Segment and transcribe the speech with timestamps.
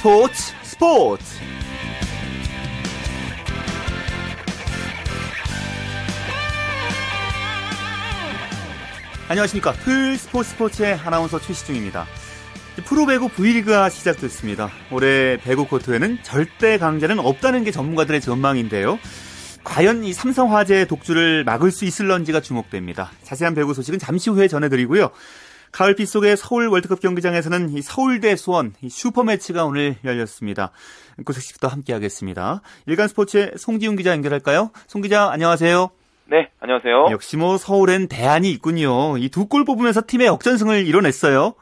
[0.00, 1.24] 스포츠 스포츠.
[9.28, 9.72] 안녕하십니까.
[9.72, 12.06] 풀 스포츠 스포츠의 아나운서 최시중입니다.
[12.86, 14.70] 프로배구 V리그가 시작됐습니다.
[14.90, 18.98] 올해 배구 코트에는 절대 강자는 없다는 게 전문가들의 전망인데요.
[19.64, 23.10] 과연 이 삼성화재의 독주를 막을 수 있을런지가 주목됩니다.
[23.22, 25.10] 자세한 배구 소식은 잠시 후에 전해드리고요
[25.72, 30.72] 가을비 속의 서울 월드컵 경기장에서는 이 서울대 수원 슈퍼매치가 오늘 열렸습니다.
[31.24, 32.60] 그 소식부터 함께하겠습니다.
[32.86, 34.70] 일간 스포츠의 송지훈 기자 연결할까요?
[34.88, 35.90] 송 기자 안녕하세요.
[36.26, 37.08] 네, 안녕하세요.
[37.10, 39.16] 역시 뭐 서울엔 대안이 있군요.
[39.18, 41.54] 이 두 골 뽑으면서 팀의 역전승을 이뤄냈어요.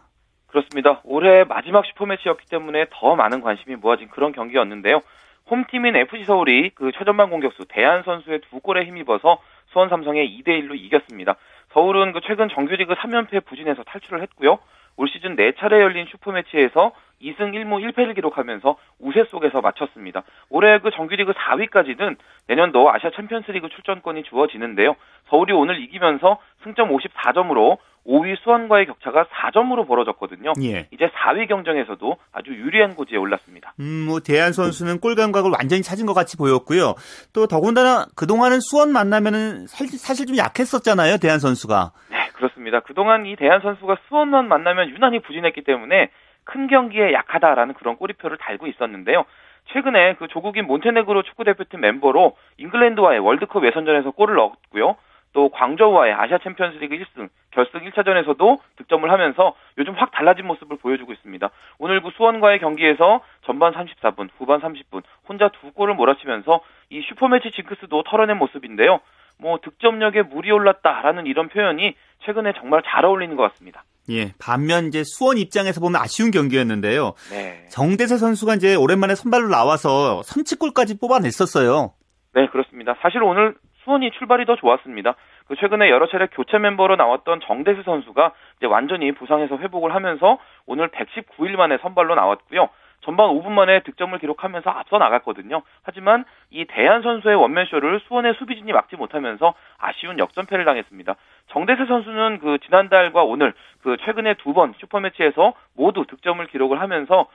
[0.46, 1.00] 그렇습니다.
[1.04, 5.02] 올해 마지막 슈퍼매치였기 때문에 더 많은 관심이 모아진 그런 경기였는데요.
[5.50, 9.38] 홈팀인 FC 서울이 그 최전방 공격수 대한 선수의 두 골에 힘입어서
[9.72, 11.36] 수원 삼성에 2대 1로 이겼습니다.
[11.72, 14.58] 서울은 그 최근 정규리그 3연패 부진에서 탈출을 했고요.
[14.98, 20.22] 올 시즌 4차례 열린 슈퍼매치에서 2승 1무 1패를 기록하면서 우세 속에서 마쳤습니다.
[20.50, 24.94] 올해 그 정규리그 4위까지는 내년도 아시아 챔피언스리그 출전권이 주어지는데요.
[25.30, 30.54] 서울이 오늘 이기면서 승점 54점으로 5위 수원과의 격차가 4점으로 벌어졌거든요.
[30.62, 30.88] 예.
[30.92, 33.74] 이제 4위 경쟁에서도 아주 유리한 고지에 올랐습니다.
[33.80, 36.94] 음, 뭐 대한 선수는 골 감각을 완전히 찾은 것 같이 보였고요.
[37.34, 41.92] 또 더군다나 그동안은 수원 만나면은 사실 좀 약했었잖아요, 대한 선수가.
[42.10, 42.80] 네, 그렇습니다.
[42.80, 46.10] 그동안 이 대한 선수가 수원만 만나면 유난히 부진했기 때문에
[46.44, 49.24] 큰 경기에 약하다라는 그런 꼬리표를 달고 있었는데요.
[49.72, 54.96] 최근에 그 조국인 몬테네그로 축구대표팀 멤버로 잉글랜드와의 월드컵 예선전에서 골을 넣었고요.
[55.34, 61.50] 또 광저우와의 아시아 챔피언스리그 1승 결승 1차전에서도 득점을 하면서 요즘 확 달라진 모습을 보여주고 있습니다.
[61.78, 68.04] 오늘 그 수원과의 경기에서 전반 34분, 후반 30분 혼자 두 골을 몰아치면서 이 슈퍼매치 징크스도
[68.04, 69.00] 털어낸 모습인데요.
[69.40, 71.94] 뭐 득점력에 물이 올랐다라는 이런 표현이
[72.24, 73.84] 최근에 정말 잘 어울리는 것 같습니다.
[74.10, 77.12] 예, 반면 이제 수원 입장에서 보면 아쉬운 경기였는데요.
[77.30, 77.66] 네.
[77.68, 81.92] 정대세 선수가 이제 오랜만에 선발로 나와서 선취골까지 뽑아냈었어요.
[82.34, 82.94] 네, 그렇습니다.
[83.02, 83.54] 사실 오늘
[83.84, 85.14] 수원이 출발이 더 좋았습니다.
[85.46, 90.88] 그 최근에 여러 차례 교체 멤버로 나왔던 정대세 선수가 이제 완전히 부상에서 회복을 하면서 오늘
[90.88, 92.68] 119일 만에 선발로 나왔고요.
[93.00, 95.62] 전반 5분 만에 득점을 기록하면서 앞서 나갔거든요.
[95.82, 101.14] 하지만 이 대한 선수의 원맨쇼를 수원의 수비진이 막지 못하면서 아쉬운 역전패를 당했습니다.
[101.50, 107.26] 정대세 선수는 그 지난달과 오늘 그 최근에 두 번 슈퍼매치에서 모두 득점을 기록을 하면서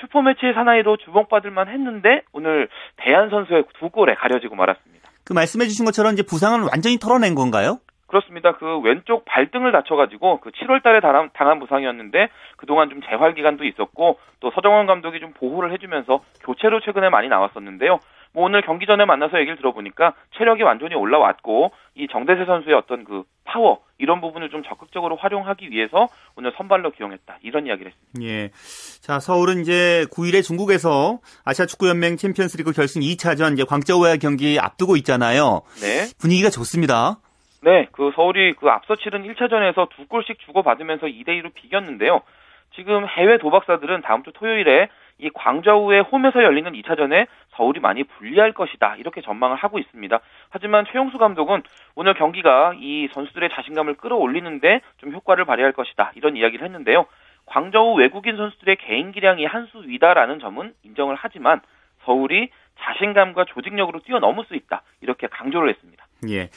[0.00, 5.10] 슈퍼매치의 사나이로 주목받을 만 했는데 오늘 대한 선수의 두 골에 가려지고 말았습니다.
[5.24, 7.78] 그 말씀해 주신 것처럼 이제 부상은 완전히 털어낸 건가요?
[8.12, 8.52] 그렇습니다.
[8.52, 12.28] 그 왼쪽 발등을 다쳐가지고 그 7월달에 당한, 당한 부상이었는데
[12.58, 18.00] 그동안 좀 재활 기간도 있었고 또 서정원 감독이 좀 보호를 해주면서 교체로 최근에 많이 나왔었는데요.
[18.34, 23.22] 뭐 오늘 경기 전에 만나서 얘기를 들어보니까 체력이 완전히 올라왔고 이 정대세 선수의 어떤 그
[23.44, 26.06] 파워 이런 부분을 좀 적극적으로 활용하기 위해서
[26.36, 28.30] 오늘 선발로 기용했다 이런 이야기를 했습니다.
[28.30, 28.50] 예.
[29.00, 34.96] 자 서울은 이제 9일에 중국에서 아시아 축구 연맹 챔피언스리그 결승 2차전 이제 광저우와의 경기 앞두고
[34.96, 35.62] 있잖아요.
[35.80, 36.12] 네.
[36.18, 37.18] 분위기가 좋습니다.
[37.62, 42.22] 네, 그 서울이 그 앞서 치른 1차전에서 두 골씩 주고받으면서 2대 2로 비겼는데요.
[42.74, 48.96] 지금 해외 도박사들은 다음 주 토요일에 이 광저우의 홈에서 열리는 2차전에 서울이 많이 불리할 것이다.
[48.96, 50.18] 이렇게 전망을 하고 있습니다.
[50.50, 51.62] 하지만 최용수 감독은
[51.94, 56.12] 오늘 경기가 이 선수들의 자신감을 끌어올리는데 좀 효과를 발휘할 것이다.
[56.16, 57.06] 이런 이야기를 했는데요.
[57.46, 61.60] 광저우 외국인 선수들의 개인 기량이 한 수 위다라는 점은 인정을 하지만
[62.04, 62.48] 서울이
[62.80, 64.82] 자신감과 조직력으로 뛰어넘을 수 있다.
[65.02, 66.04] 이렇게 강조를 했습니다.
[66.30, 66.48] 예.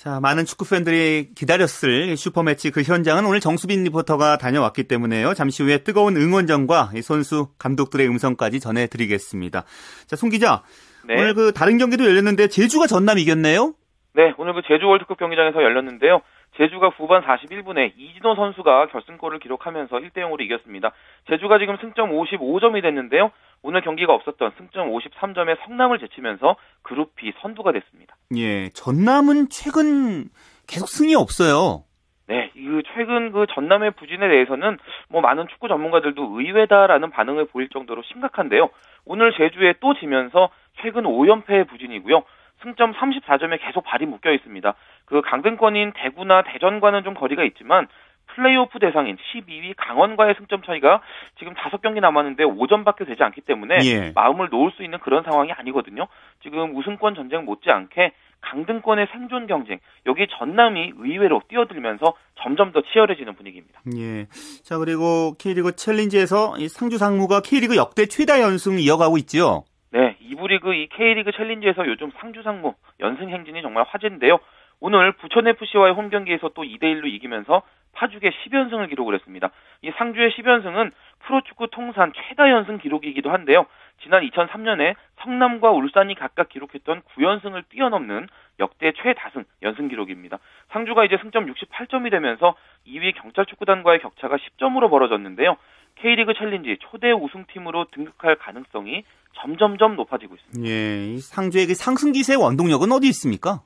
[0.00, 5.34] 자, 많은 축구 팬들이 기다렸을 슈퍼매치 그 현장은 오늘 정수빈 리포터가 다녀왔기 때문에요.
[5.34, 9.64] 잠시 후에 뜨거운 응원전과 선수 감독들의 음성까지 전해드리겠습니다.
[10.06, 10.62] 자, 송 기자.
[11.06, 11.16] 네.
[11.18, 13.74] 오늘 그 다른 경기도 열렸는데 제주가 전남 이겼네요.
[14.14, 16.22] 네, 오늘 그 제주 월드컵 경기장에서 열렸는데요.
[16.60, 20.92] 제주가 후반 41분에 이진호 선수가 결승골을 기록하면서 1대 0으로 이겼습니다.
[21.26, 23.30] 제주가 지금 승점 55점이 됐는데요.
[23.62, 28.14] 오늘 경기가 없었던 승점 53점의 성남을 제치면서 그룹 B 선두가 됐습니다.
[28.36, 30.28] 예, 전남은 최근
[30.66, 31.84] 계속 승이 없어요.
[32.26, 34.76] 네, 그 최근 그 전남의 부진에 대해서는
[35.08, 38.68] 뭐 많은 축구 전문가들도 의외다라는 반응을 보일 정도로 심각한데요.
[39.06, 40.50] 오늘 제주에 또 지면서
[40.82, 42.22] 최근 5연패의 부진이고요.
[42.62, 44.74] 승점 34점에 계속 발이 묶여 있습니다.
[45.06, 47.88] 그 강등권인 대구나 대전과는 좀 거리가 있지만
[48.34, 51.00] 플레이오프 대상인 12위 강원과의 승점 차이가
[51.38, 54.12] 지금 5경기 남았는데 5점밖에 되지 않기 때문에 예.
[54.14, 56.06] 마음을 놓을 수 있는 그런 상황이 아니거든요.
[56.42, 58.12] 지금 우승권 전쟁 못지않게
[58.42, 63.80] 강등권의 생존 경쟁 여기 전남이 의외로 뛰어들면서 점점 더 치열해지는 분위기입니다.
[63.96, 64.26] 예.
[64.62, 69.64] 자 그리고 K리그 챌린지에서 이 상주 상무가 K리그 역대 최다 연승 이어가고 있죠.
[69.92, 74.38] 네, 이부 리그 이 K리그 챌린지에서 요즘 상주 상무 연승 행진이 정말 화제인데요.
[74.78, 79.50] 오늘 부천 FC와의 홈 경기에서 또 2대 1로 이기면서 파죽의 10연승을 기록을 했습니다.
[79.82, 83.66] 이 상주의 10연승은 프로축구 통산 최다 연승 기록이기도 한데요.
[84.00, 88.28] 지난 2003년에 성남과 울산이 각각 기록했던 9연승을 뛰어넘는
[88.60, 90.38] 역대 최다승 연승 기록입니다.
[90.68, 92.54] 상주가 이제 승점 68점이 되면서
[92.86, 95.56] 2위 경찰축구단과의 격차가 10점으로 벌어졌는데요.
[95.96, 99.04] K리그 챌린지 초대 우승팀으로 등극할 가능성이
[99.34, 100.70] 점점점 높아지고 있습니다.
[100.70, 103.60] 예, 상주의 그 상승 기세의 원동력은 어디 있습니까?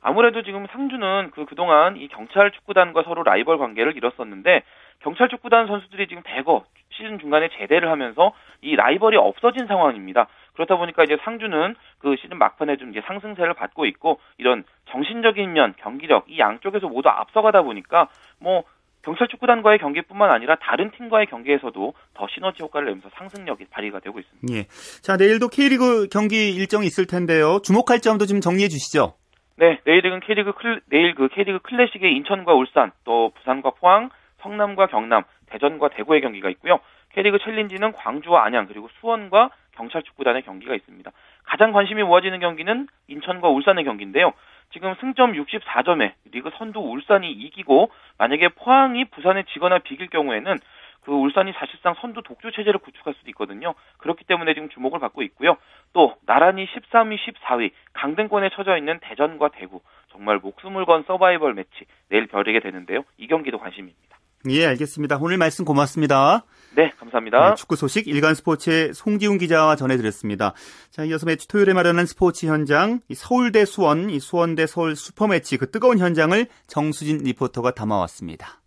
[0.00, 4.62] 아무래도 지금 상주는 그 그동안 이 경찰 축구단과 서로 라이벌 관계를 이뤘었는데
[5.00, 10.28] 경찰 축구단 선수들이 지금 대거 시즌 중간에 제대를 하면서 이 라이벌이 없어진 상황입니다.
[10.54, 15.74] 그렇다 보니까 이제 상주는 그 시즌 막판에 좀 이제 상승세를 받고 있고 이런 정신적인 면,
[15.78, 18.08] 경기력 이 양쪽에서 모두 앞서가다 보니까
[18.38, 18.64] 뭐
[19.02, 24.54] 경찰 축구단과의 경기뿐만 아니라 다른 팀과의 경기에서도 더 시너지 효과를 내면서 상승력이 발휘가 되고 있습니다.
[24.54, 24.66] 예.
[25.02, 27.58] 자, 내일도 K리그 경기 일정이 있을 텐데요.
[27.62, 29.14] 주목할 점도 좀 정리해 주시죠.
[29.56, 34.10] 네, 내일은 K리그 클, 내일 그 K리그 클래식의 인천과 울산, 또 부산과 포항,
[34.40, 36.78] 성남과 경남, 대전과 대구의 경기가 있고요.
[37.14, 41.10] K리그 챌린지는 광주와 안양 그리고 수원과 경찰 축구단의 경기가 있습니다.
[41.44, 44.32] 가장 관심이 모아지는 경기는 인천과 울산의 경기인데요.
[44.72, 50.58] 지금 승점 64점에 리그 선두 울산이 이기고 만약에 포항이 부산에 지거나 비길 경우에는
[51.02, 53.74] 그 울산이 사실상 선두 독주 체제를 구축할 수도 있거든요.
[53.98, 55.56] 그렇기 때문에 지금 주목을 받고 있고요.
[55.92, 59.80] 또 나란히 13위, 14위 강등권에 처져 있는 대전과 대구
[60.10, 63.04] 정말 목숨을 건 서바이벌 매치 내일 벼르게 되는데요.
[63.18, 64.16] 이 경기도 관심입니다.
[64.48, 65.18] 예, 알겠습니다.
[65.20, 66.44] 오늘 말씀 고맙습니다.
[66.74, 67.50] 네, 감사합니다.
[67.50, 70.54] 네, 축구 소식 일간 스포츠의 송기훈 기자와 전해드렸습니다.
[70.90, 75.70] 자, 이어서 매치 토요일에 마련한 스포츠 현장, 서울 대 수원, 수원 대 서울 슈퍼매치 그
[75.70, 78.61] 뜨거운 현장을 정수진 리포터가 담아왔습니다.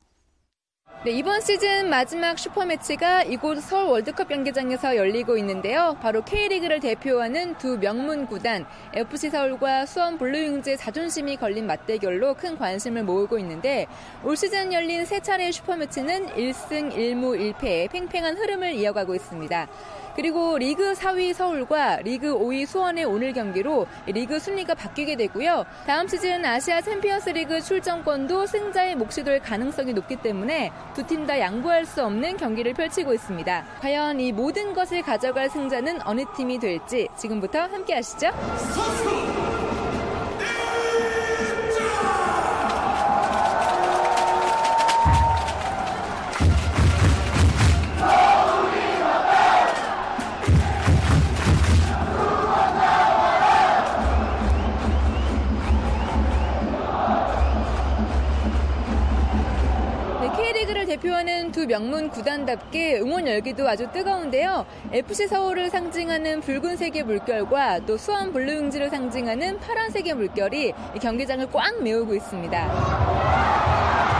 [1.03, 5.95] 네, 이번 시즌 마지막 슈퍼매치가 이곳 서울 월드컵 경기장에서 열리고 있는데요.
[6.01, 13.03] 바로 K리그를 대표하는 두 명문 구단 FC 서울과 수원 블루윙즈의 자존심이 걸린 맞대결로 큰 관심을
[13.03, 13.85] 모으고 있는데
[14.23, 19.67] 올 시즌 열린 세 차례의 슈퍼매치는 1승 1무 1패의 팽팽한 흐름을 이어가고 있습니다.
[20.15, 25.65] 그리고 리그 4위 서울과 리그 5위 수원의 오늘 경기로 리그 순위가 바뀌게 되고요.
[25.85, 31.39] 다음 시즌 아시아 챔피언스 리그 출전권도 승자의 몫이 될 가능성이 높기 때문에 두 팀 다
[31.39, 33.65] 양보할 수 없는 경기를 펼치고 있습니다.
[33.81, 38.31] 과연 이 모든 것을 가져갈 승자는 어느 팀이 될지 지금부터 함께 하시죠.
[61.15, 64.65] 대표하는 두 명문 구단답게 응원 열기도 아주 뜨거운데요.
[64.91, 74.14] FC 서울을 상징하는 붉은색의 물결과 또 수원 블루윙즈를 상징하는 파란색의 물결이 경기장을 꽉 메우고 있습니다.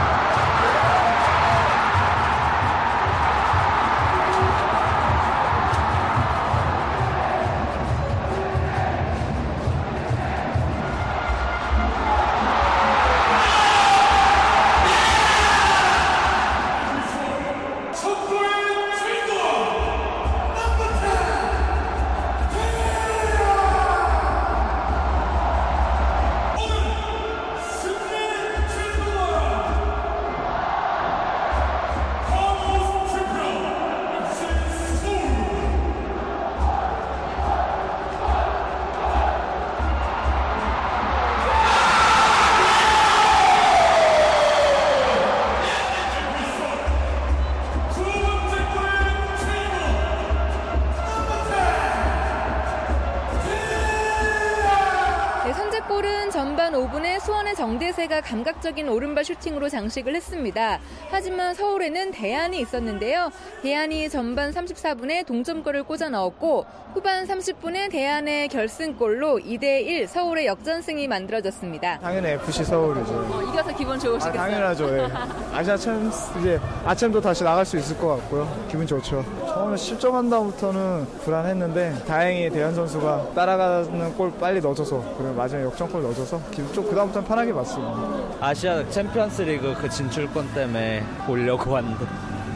[57.96, 60.78] 정대세가 감각적인 오른발 슈팅으로 장식을 했습니다.
[61.10, 63.30] 하지만 서울에는 대안이 있었는데요.
[63.62, 71.98] 대안이 전반 34분에 동점골을 꽂아 넣었고 후반 30분에 대안의 결승골로 2대1 서울의 역전승이 만들어졌습니다.
[72.00, 73.12] 당연히 FC 서울이죠.
[73.14, 74.40] 어, 이겨서 기분 좋으시겠어요?
[74.40, 74.98] 아, 당연하죠.
[74.98, 75.08] 예.
[75.52, 76.10] 아시아 챔
[76.40, 78.48] 이제 아챔도 다시 나갈 수 있을 것 같고요.
[78.70, 79.24] 기분 좋죠.
[79.44, 86.40] 처음에 실점한 다음부터는 불안했는데 다행히 대현 선수가 따라가는 골 빨리 넣어줘서 그리고 마지막에 역전골 넣어줘서
[86.52, 87.92] 기분 좀 그다음부터는 편하게 봤습니다.
[88.40, 92.06] 아시아 챔피언스리그 그 진출권 때문에 보려고 왔는데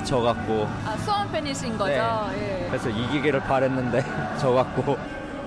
[0.05, 1.93] 져갖고 아 수원 팬이신 거죠?
[2.33, 2.63] 네.
[2.63, 2.69] 예.
[2.69, 4.05] 그래서 이기기를 바랬는데
[4.39, 4.97] 져갖고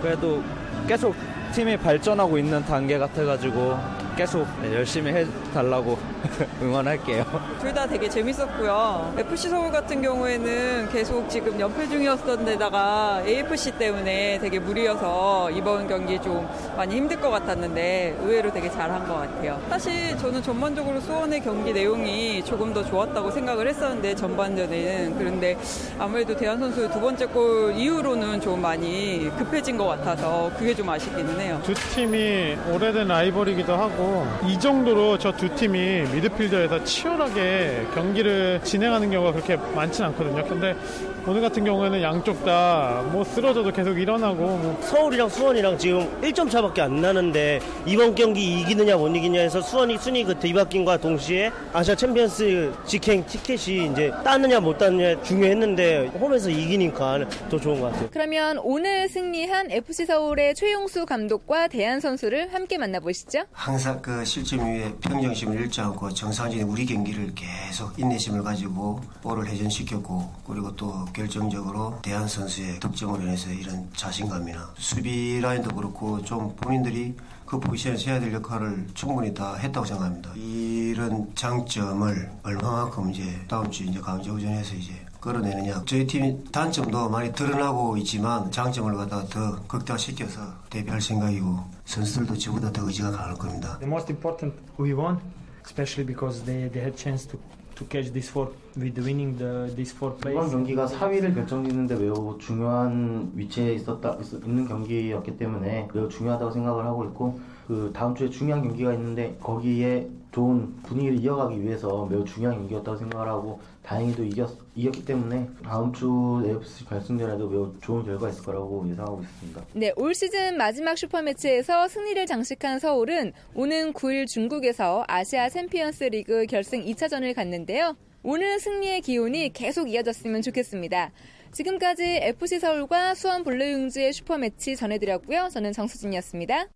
[0.01, 0.43] 그래도
[0.89, 1.15] 계속
[1.53, 5.97] 팀이 발전하고 있는 단계 같아가지고 계속 네, 열심히 해달라고
[6.61, 7.25] 응원할게요.
[7.59, 9.15] 둘 다 되게 재밌었고요.
[9.17, 16.21] FC 서울 같은 경우에는 계속 지금 연패 중이었던 데다가 AFC 때문에 되게 무리여서 이번 경기
[16.21, 19.59] 좀 많이 힘들 것 같았는데 의외로 되게 잘한 것 같아요.
[19.69, 25.57] 사실 저는 전반적으로 수원의 경기 내용이 조금 더 좋았다고 생각을 했었는데 전반전에는 그런데
[25.97, 31.39] 아무래도 대한 선수의 두 번째 골 이후로는 좀 많이 급해진 것 같아서 그게 좀 아쉽기는
[31.39, 31.59] 해요.
[31.63, 34.02] 두 팀이 오래된 라이벌이기도 하고
[34.47, 40.43] 이 정도로 저 두 팀이 미드필더에서 치열하게 경기를 진행하는 경우가 그렇게 많지는 않거든요.
[40.45, 40.75] 근데
[41.25, 46.81] 오늘 같은 경우에는 양쪽 다 뭐 쓰러져도 계속 일어나고 뭐 서울이랑 수원이랑 지금 1점 차밖에
[46.81, 52.73] 안 나는데 이번 경기 이기느냐 못 이기냐 해서 수원이 순위 그 뒤바뀐과 동시에 아시아 챔피언스
[52.85, 58.09] 직행 티켓이 이제 따느냐 못 따느냐 중요했는데 홈에서 이기니까 더 좋은 것 같아요.
[58.11, 63.43] 그러면 오늘 승리한 FC 서울의 최용수 감독과 데얀 선수를 함께 만나보시죠.
[63.51, 70.31] 항상 그 실점 이후에 평정심을 잃지 않고 정상적인 우리 경기를 계속 인내심을 가지고 볼을 회전시켰고
[70.47, 77.15] 그리고 또 결정적으로 데얀 선수의 득점으로 인해서 이런 자신감이나 수비 라인도 그렇고 좀 본인들이
[77.45, 80.31] 그 포지션에서 해야 될 역할을 충분히 다 했다고 생각합니다.
[80.35, 85.83] 이런 장점을 얼마만큼 이제 다음 주 이제 강제오전에서 이제 끌어내느냐.
[85.85, 92.85] 저희 팀 단점도 많이 드러나고 있지만 장점을 갖다가 더 극대화시켜서 대비할 생각이고 선수들도 저보다 더
[92.85, 93.77] 의지가 강할 겁니다.
[93.79, 95.19] The most important we won,
[95.63, 97.39] especially because they, they had chance to
[97.75, 100.35] to catch this four with winning the these four plays.
[100.35, 106.85] 이번 경기가 4위를 결정짓는데 매우 중요한 위치에 있었다 있- 있는 경기였기 때문에 매우 중요하다고 생각을
[106.85, 112.57] 하고 있고 그 다음 주에 중요한 경기가 있는데 거기에 좋은 분위기를 이어가기 위해서 매우 중요한
[112.57, 118.43] 경기였다고 생각을 하고 다행히도 이겼, 이겼기 때문에 다음 주 AFC 결승전에도 매우 좋은 결과가 있을
[118.43, 119.65] 거라고 예상하고 있습니다.
[119.73, 126.83] 네, 올 시즌 마지막 슈퍼매치에서 승리를 장식한 서울은 오는 9일 중국에서 아시아 챔피언스 리그 결승
[126.83, 127.95] 2차전을 갖는데요.
[128.23, 131.11] 오늘 승리의 기운이 계속 이어졌으면 좋겠습니다.
[131.51, 135.49] 지금까지 FC 서울과 수원 블루윙즈의 슈퍼매치 전해드렸고요.
[135.51, 136.67] 저는 정수진이었습니다.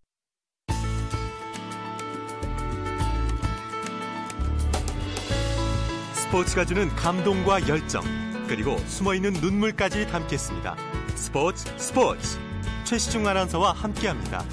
[6.28, 8.04] 스포츠가 주는 감동과 열정
[8.50, 10.76] 그리고 숨어있는 눈물까지 담겠습니다.
[11.16, 12.38] 스포츠 스포츠
[12.84, 14.44] 최시중 아나운서와 함께합니다.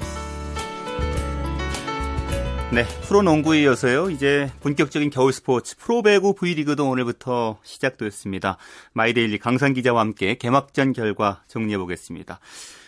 [2.73, 4.11] 네, 프로농구에 이어서요.
[4.11, 8.57] 이제 본격적인 겨울 스포츠 프로배구 V리그도 오늘부터 시작됐습니다.
[8.93, 12.39] 마이데일리 강산 기자와 함께 개막전 결과 정리해 보겠습니다.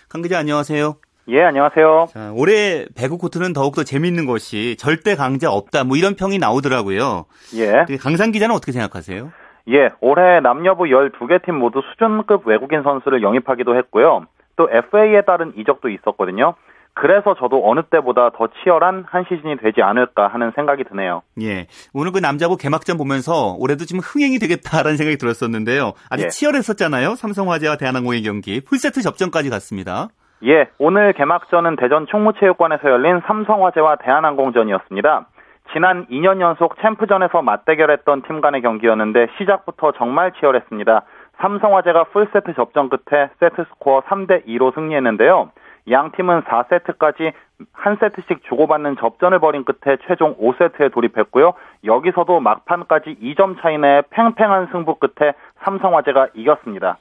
[0.09, 1.00] 강 기자 안녕하세요.
[1.28, 2.06] 예, 안녕하세요.
[2.11, 5.83] 자, 올해 배구 코트는 더욱더 재밌는 것이 절대 강자 없다.
[5.83, 7.25] 뭐 이런 평이 나오더라고요.
[7.56, 7.85] 예.
[8.00, 9.33] 강산 기자는 어떻게 생각하세요?
[9.71, 14.26] 예, 올해 남녀부 12개 팀 모두 수준급 외국인 선수를 영입하기도 했고요.
[14.54, 16.54] 또 FA에 따른 이적도 있었거든요.
[16.95, 21.23] 그래서 저도 어느 때보다 더 치열한 한 시즌이 되지 않을까 하는 생각이 드네요.
[21.42, 21.66] 예.
[21.92, 25.92] 오늘 그 남자부 개막전 보면서 올해도 좀 흥행이 되겠다라는 생각이 들었었는데요.
[26.09, 26.28] 아주 예.
[26.28, 27.16] 치열했었잖아요.
[27.16, 28.61] 삼성화재와 대한항공의 경기.
[28.61, 30.09] 풀세트 접전까지 갔습니다.
[30.45, 35.26] 예, 오늘 개막전은 대전 충무체육관에서 열린 삼성화재와 대한항공전이었습니다.
[35.73, 41.02] 지난 2년 연속 챔프전에서 맞대결했던 팀 간의 경기였는데 시작부터 정말 치열했습니다.
[41.38, 45.50] 삼성화재가 풀세트 접전 끝에 세트 스코어 3대 2로 승리했는데요.
[45.90, 47.33] 양 팀은 4세트까지
[47.73, 51.55] 한 세트씩 주고받는 접전을 벌인 끝에 최종 5세트에 돌입했고요.
[51.85, 55.33] 여기서도 막판까지 2점 차이 내 팽팽한 승부 끝에
[55.64, 56.99] 삼성화재가 이겼습니다.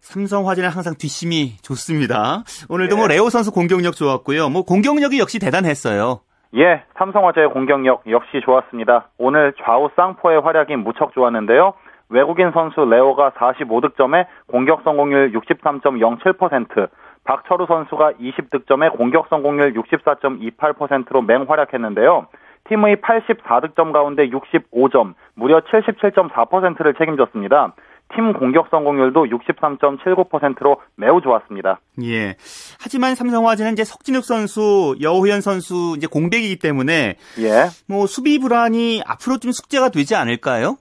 [0.00, 2.44] 삼성화재는 항상 뒷심이 좋습니다.
[2.68, 2.98] 오늘도 예.
[2.98, 4.48] 뭐 레오 선수 공격력 좋았고요.
[4.48, 6.20] 뭐 공격력이 역시 대단했어요.
[6.56, 9.08] 예, 삼성화재의 공격력 역시 좋았습니다.
[9.18, 11.74] 오늘 좌우 쌍포의 활약이 무척 좋았는데요.
[12.08, 16.88] 외국인 선수 레오가 45득점에 공격 성공률 63.07%,
[17.24, 22.28] 박철우 선수가 20득점에 공격 성공률 64.28%로 맹활약했는데요.
[22.64, 27.74] 팀의 84득점 가운데 65점, 무려 77.4%를 책임졌습니다.
[28.14, 31.80] 팀 공격 성공률도 63.79%로 매우 좋았습니다.
[32.02, 32.36] 예.
[32.80, 37.50] 하지만 삼성화재는 이제 석진욱 선수, 여호현 선수 이제 공백이기 때문에 예.
[37.88, 40.76] 뭐 수비 불안이 앞으로 좀 숙제가 되지 않을까요?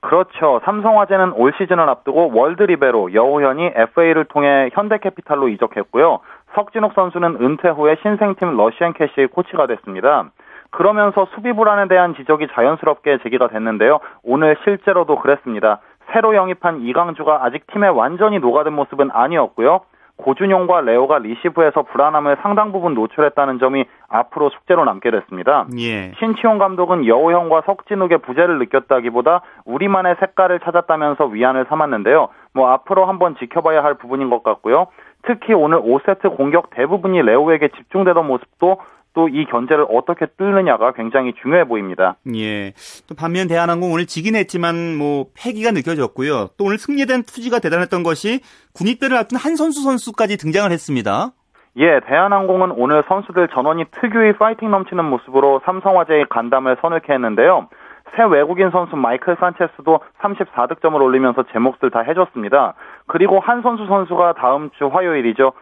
[0.00, 0.60] 그렇죠.
[0.64, 6.20] 삼성화재는 올 시즌을 앞두고 월드리베로 여우현이 FA를 통해 현대캐피탈로 이적했고요.
[6.54, 10.30] 석진욱 선수는 은퇴 후에 신생팀 러시앤캐시의 코치가 됐습니다.
[10.70, 14.00] 그러면서 수비 불안에 대한 지적이 자연스럽게 제기가 됐는데요.
[14.22, 15.80] 오늘 실제로도 그랬습니다.
[16.12, 19.80] 새로 영입한 이강주가 아직 팀에 완전히 녹아든 모습은 아니었고요.
[20.18, 25.66] 고준용과 레오가 리시브에서 불안함을 상당 부분 노출했다는 점이 앞으로 숙제로 남게 됐습니다.
[25.78, 26.12] 예.
[26.18, 32.28] 신치용 감독은 여우형과 석진욱의 부재를 느꼈다기보다 우리만의 색깔을 찾았다면서 위안을 삼았는데요.
[32.52, 34.88] 뭐 앞으로 한번 지켜봐야 할 부분인 것 같고요.
[35.22, 38.78] 특히 오늘 5세트 공격 대부분이 레오에게 집중되던 모습도
[39.18, 42.16] 또또이 견제를 어떻게 뚫느냐가 굉장히 중요해 보입니다.
[42.34, 42.72] 예.
[43.08, 46.50] 또 반면 대한항공 오늘 지긴 했지만 뭐 패기가 느껴졌고요.
[46.56, 48.40] 또 오늘 대한 투지가 대단했던 것이
[48.74, 51.30] 군입대를 앞둔 한선수 선수까지 등장을 했습니다.
[51.76, 57.68] 예, 대한항공은 오늘 선수들 전원이 특유의 파이팅 넘치는 모습으로 삼성화재의 간담을 서늘케 했는데요.
[58.16, 62.74] 새 외국인 선수 마이클 산체스도 34득점을 올리면서 제 몫을 다 해줬습니다.
[63.06, 65.52] 그리고 한 선수 선수가 다음 주 화요일이죠.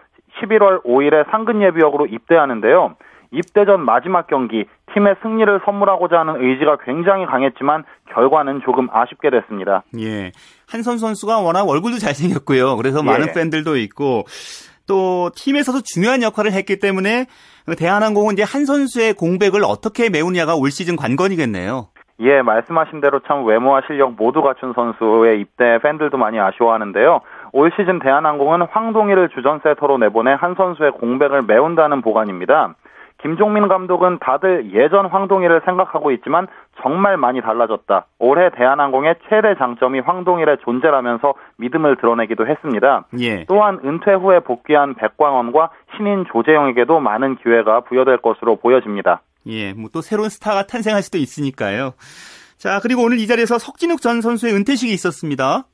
[0.41, 2.97] 11월 5일에 상근 예비역으로 입대하는데요.
[3.31, 4.65] 입대 전 마지막 경기
[4.95, 9.83] 팀의 승리를 선물하고자 하는 의지가 굉장히 강했지만 결과는 조금 아쉽게 됐습니다.
[9.99, 10.33] 예.
[10.69, 12.77] 한선 선수가 워낙 얼굴도 잘생겼고요.
[12.77, 13.03] 그래서 예.
[13.03, 14.25] 많은 팬들도 있고
[14.87, 17.27] 또 팀에서도 중요한 역할을 했기 때문에
[17.79, 21.89] 대한항공은 이제 한 선수의 공백을 어떻게 메우냐가 올 시즌 관건이겠네요.
[22.21, 27.21] 예, 말씀하신 대로 참 외모와 실력 모두 갖춘 선수의 입대 팬들도 많이 아쉬워하는데요.
[27.53, 32.75] 올 시즌 대한항공은 황동희를 주전 세터로 내보내 한 선수의 공백을 메운다는 보관입니다.
[33.23, 36.47] 김종민 감독은 다들 예전 황동일을 생각하고 있지만
[36.83, 38.07] 정말 많이 달라졌다.
[38.19, 43.07] 올해 대한항공의 최대 장점이 황동일의 존재라면서 믿음을 드러내기도 했습니다.
[43.19, 43.45] 예.
[43.47, 49.23] 또한 은퇴 후에 복귀한 백광원과 신인 조재영에게도 많은 기회가 부여될 것으로 보여집니다.
[49.47, 51.95] 예, 뭐 또 새로운 스타가 탄생할 수도 있으니까요.
[52.59, 55.65] 자, 그리고 오늘 이 자리에서 석진욱 전 선수의 은퇴식이 있었습니다.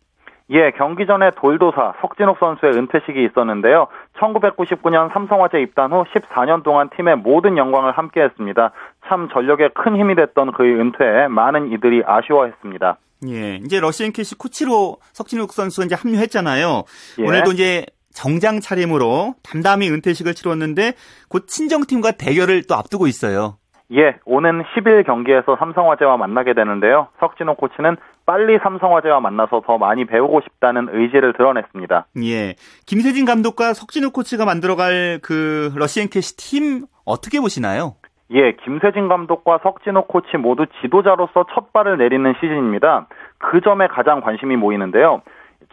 [0.50, 3.87] 예, 경기 전에 돌도사 석진욱 선수의 은퇴식이 있었는데요.
[4.18, 8.72] 1999년 삼성화재 입단 후 14년 동안 팀의 모든 영광을 함께했습니다.
[9.08, 12.99] 참 전력에 큰 힘이 됐던 그의 은퇴에 많은 이들이 아쉬워했습니다.
[13.28, 16.82] 예, 이제 러시앤캐시 코치로 석진욱 선수 이제 합류했잖아요.
[17.20, 17.22] 예.
[17.22, 20.94] 오늘도 이제 정장 차림으로 담담히 은퇴식을 치렀는데
[21.28, 23.56] 곧 친정팀과 대결을 또 앞두고 있어요.
[23.94, 27.08] 예, 오는 10일 경기에서 삼성화재와 만나게 되는데요.
[27.21, 32.06] 석진욱 코치는 빨리 삼성화재와 만나서 더 많이 배우고 싶다는 의지를 드러냈습니다.
[32.25, 32.54] 예.
[32.87, 37.96] 김세진 감독과 석진욱 코치가 만들어갈 그 러시앤캐시 팀 어떻게 보시나요?
[38.30, 43.06] 예, 김세진 감독과 석진욱 코치 모두 지도자로서 첫 발을 내리는 시즌입니다.
[43.37, 45.20] 그 점에 가장 관심이 모이는데요.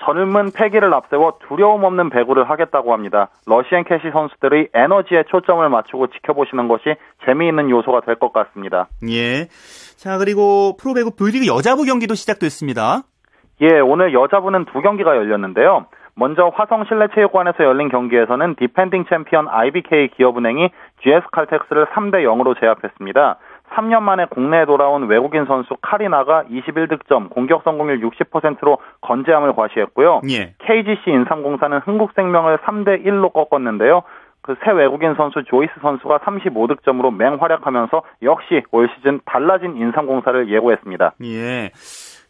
[0.06, 3.30] 젊은 패기를 앞세워 두려움 없는 배구를 하겠다고 합니다.
[3.48, 8.88] 러시앤캐시 선수들의 에너지에 초점을 맞추고 지켜보시는 것이 재미있는 요소가 될 것 같습니다.
[9.10, 9.48] 예.
[9.98, 13.02] 자, 그리고 프로배구 V리그 여자부 경기도 시작됐습니다.
[13.62, 15.86] 예, 오늘 여자부는 두 경기가 열렸는데요.
[16.16, 20.70] 먼저 화성 실내체육관에서 열린 경기에서는 디펜딩 챔피언 IBK 기업은행이
[21.02, 23.38] GS 칼텍스를 3대 0으로 제압했습니다.
[23.70, 30.22] 3년 만에 국내에 돌아온 외국인 선수 카리나가 21득점, 공격 성공률 60%로 건재함을 과시했고요.
[30.30, 30.54] 예.
[30.60, 34.04] KGC 인삼공사는 흥국생명을 3대 1로 꺾었는데요.
[34.42, 41.14] 그 새 외국인 선수 조이스 선수가 35득점으로 맹활약하면서 역시 올 시즌 달라진 인삼공사를 예고했습니다.
[41.24, 41.72] 예.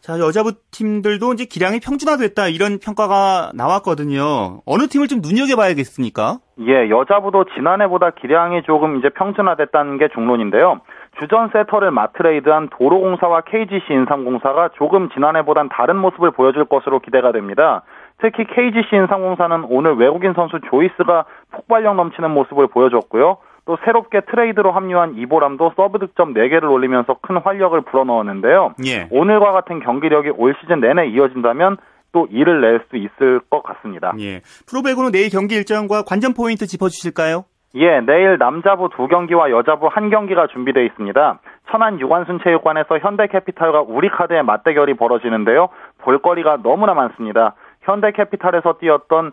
[0.02, 4.62] 자, 여자부 팀들도 이제 기량이 평준화됐다 이런 평가가 나왔거든요.
[4.66, 6.40] 어느 팀을 좀 눈여겨봐야겠습니까?
[6.68, 10.82] 예, 여자부도 지난해보다 기량이 조금 이제 평준화됐다는 게 중론인데요.
[11.20, 17.84] 주전 세터를 맞트레이드한 도로공사와 KGC 인삼공사가 조금 지난해보단 다른 모습을 보여줄 것으로 기대가 됩니다.
[18.22, 23.38] 특히 KGC 인삼공사는 오늘 외국인 선수 조이스가 폭발력 넘치는 모습을 보여줬고요.
[23.66, 28.74] 또 새롭게 트레이드로 합류한 이보람도 서브 득점 4개를 올리면서 큰 활력을 불어넣었는데요.
[28.86, 29.08] 예.
[29.12, 31.78] 오늘과 같은 경기력이 올 시즌 내내 이어진다면
[32.12, 34.14] 또 이를 낼수 있을 것 같습니다.
[34.20, 34.42] 예.
[34.68, 37.44] 프로배구는 내일 경기 일정과 관전 포인트 짚어주실까요?
[37.76, 41.40] 예, 내일 남자부 두 경기와 여자부 한 경기가 준비되어 있습니다.
[41.70, 45.70] 천안 유관순 체육관에서 현대캐피탈과 우리카드의 맞대결이 벌어지는데요.
[46.00, 47.54] 볼거리가 너무나 많습니다.
[47.82, 49.32] 현대캐피탈에서 뛰었던